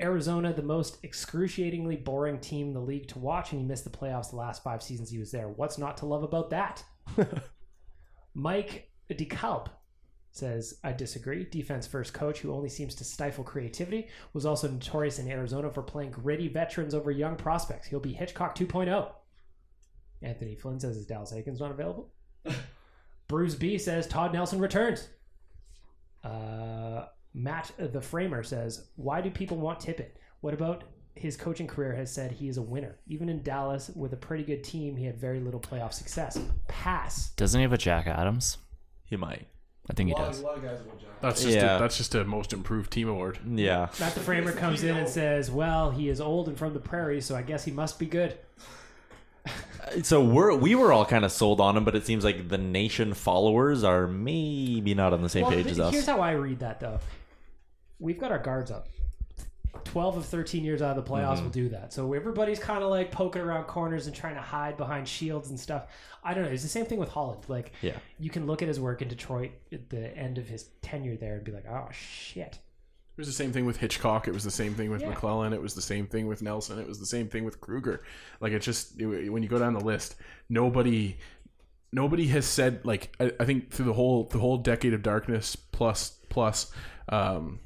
[0.00, 3.90] Arizona the most excruciatingly boring team in the league to watch, and he missed the
[3.90, 5.48] playoffs the last five seasons he was there.
[5.48, 6.84] What's not to love about that?
[8.34, 9.68] Mike DeKalb
[10.30, 11.44] says, I disagree.
[11.44, 15.82] Defense first coach who only seems to stifle creativity was also notorious in Arizona for
[15.82, 17.88] playing gritty veterans over young prospects.
[17.88, 19.10] He'll be Hitchcock 2.0.
[20.22, 22.10] Anthony Flynn says, Is Dallas Eakins not available?
[23.28, 25.08] Bruce B says, Todd Nelson returns.
[26.24, 30.10] Uh, Matt uh, the Framer says, Why do people want Tippett?
[30.40, 32.96] What about his coaching career has said he is a winner?
[33.06, 36.38] Even in Dallas with a pretty good team, he had very little playoff success.
[36.68, 37.30] Pass.
[37.30, 38.58] Doesn't he have a Jack Adams?
[39.04, 39.46] He might.
[39.90, 40.44] I think he does.
[41.22, 41.76] That's just Yeah.
[41.76, 43.38] a, that's just a most improved team award.
[43.46, 43.88] Yeah.
[43.98, 47.20] Matt the Framer comes in and says, Well, he is old and from the prairie,
[47.22, 48.36] so I guess he must be good.
[50.02, 52.58] So we're we were all kind of sold on him, but it seems like the
[52.58, 55.92] nation followers are maybe not on the same Well, page th- as us.
[55.94, 57.00] Here's how I read that, though.
[57.98, 58.88] We've got our guards up.
[59.84, 61.42] 12 of 13 years out of the playoffs Mhm.
[61.44, 61.92] will do that.
[61.92, 65.58] So everybody's kind of like poking around corners and trying to hide behind shields and
[65.58, 65.86] stuff.
[66.24, 66.50] I don't know.
[66.50, 67.44] It's the same thing with Holland.
[67.48, 67.96] Like, Yeah.
[68.18, 71.36] you can look at his work in Detroit at the end of his tenure there
[71.36, 72.58] and be like, oh, shit.
[72.58, 74.28] It was the same thing with Hitchcock.
[74.28, 75.12] It was the same thing with Yeah.
[75.12, 75.52] McLellan.
[75.52, 76.78] It was the same thing with Nelson.
[76.78, 78.02] It was the same thing with Krueger.
[78.40, 80.16] Like it just it- when you go down the list,
[80.48, 81.16] nobody
[81.92, 85.56] nobody has said like I, I think through the whole the whole decade of darkness
[85.56, 86.70] plus plus
[87.08, 87.58] um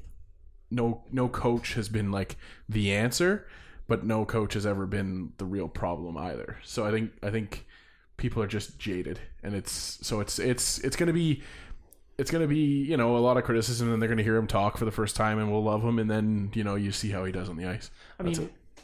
[0.73, 2.35] no no coach has been like
[2.67, 3.47] the answer,
[3.87, 6.57] but no coach has ever been the real problem either.
[6.63, 7.65] So I think I think
[8.17, 11.41] people are just jaded and it's so it's it's it's going to be
[12.19, 14.35] it's going to be you know a lot of criticism and they're going to hear
[14.35, 16.91] him talk for the first time and we'll love him and then you know you
[16.91, 18.83] see how he does on the ice I That's mean, it.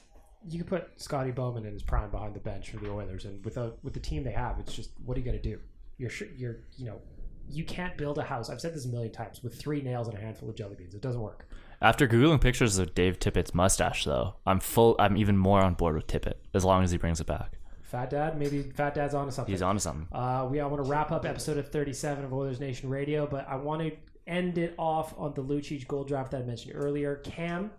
[0.51, 3.43] you could put Scotty Bowman in his prime behind the bench for the Oilers, and
[3.45, 5.59] with the with the team they have, it's just what are you going to do?
[5.97, 7.01] You're you're you know
[7.49, 8.49] you can't build a house.
[8.49, 10.93] I've said this a million times with three nails and a handful of jelly beans.
[10.93, 11.48] It doesn't work.
[11.81, 14.95] After googling pictures of Dave Tippett's mustache, though, I'm full.
[14.99, 17.53] I'm even more on board with Tippett as long as he brings it back.
[17.83, 19.51] Fat Dad, maybe Fat Dad's on onto something.
[19.53, 20.07] He's onto something.
[20.11, 23.47] Uh, we all want to wrap up episode of 37 of Oilers Nation Radio, but
[23.47, 23.91] I want to
[24.27, 27.15] end it off on the Lucic gold draft that I mentioned earlier.
[27.15, 27.71] Cam,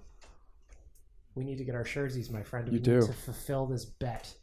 [1.34, 2.66] we need to get our jerseys, my friend.
[2.66, 3.06] We You need do.
[3.06, 4.34] to fulfill this bet.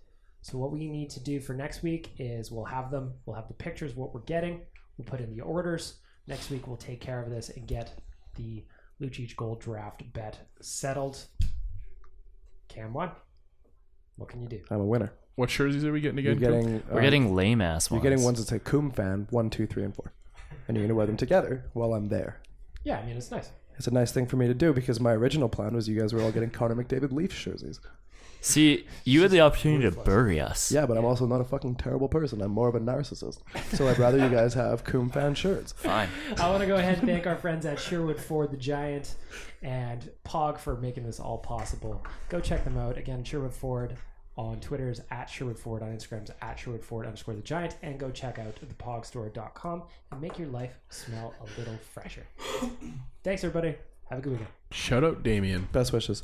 [0.41, 3.14] So what we need to do for next week is we'll have them.
[3.26, 4.62] We'll have the pictures, what we're getting.
[4.97, 5.95] We'll put in the orders.
[6.28, 7.99] Next week we'll take care of this and get
[8.36, 8.64] the
[9.02, 11.26] Lucic gold draft bet settled.
[12.68, 13.12] Cam won.
[14.16, 14.62] What can you do?
[14.72, 15.14] I'm a winner.
[15.36, 18.04] what jerseys are we getting You're again getting We're um, getting lame ass You're ones.
[18.10, 20.12] getting ones that say Coom fan one, two, three, and four,
[20.68, 22.41] and you're gonna wear them together while I'm there.
[22.84, 23.52] Yeah, I mean it's nice.
[23.78, 26.12] It's a nice thing for me to do because my original plan was you guys
[26.12, 27.80] were all getting Connor McDavid Leafs jerseys.
[28.41, 30.71] See, you had the opportunity to bury us.
[30.71, 32.41] Yeah, but I'm also not a fucking terrible person.
[32.41, 33.39] I'm more of a narcissist.
[33.75, 35.73] So I'd rather you guys have Coom fan shirts.
[35.73, 36.09] Fine.
[36.39, 39.15] I want to go ahead and thank our friends at Sherwood Ford the Giant
[39.61, 42.05] and Pog for making this all possible.
[42.29, 42.97] Go check them out.
[42.97, 43.97] Again, Sherwood Ford
[44.38, 47.75] on Twitter is at Sherwood Ford, on Instagram is at Sherwood Ford underscore the Giant,
[47.81, 52.25] and go check out thepogstore.com and make your life smell a little fresher.
[53.23, 53.75] Thanks, everybody.
[54.09, 54.49] Have a good weekend.
[54.71, 56.23] shout out damien Best wishes.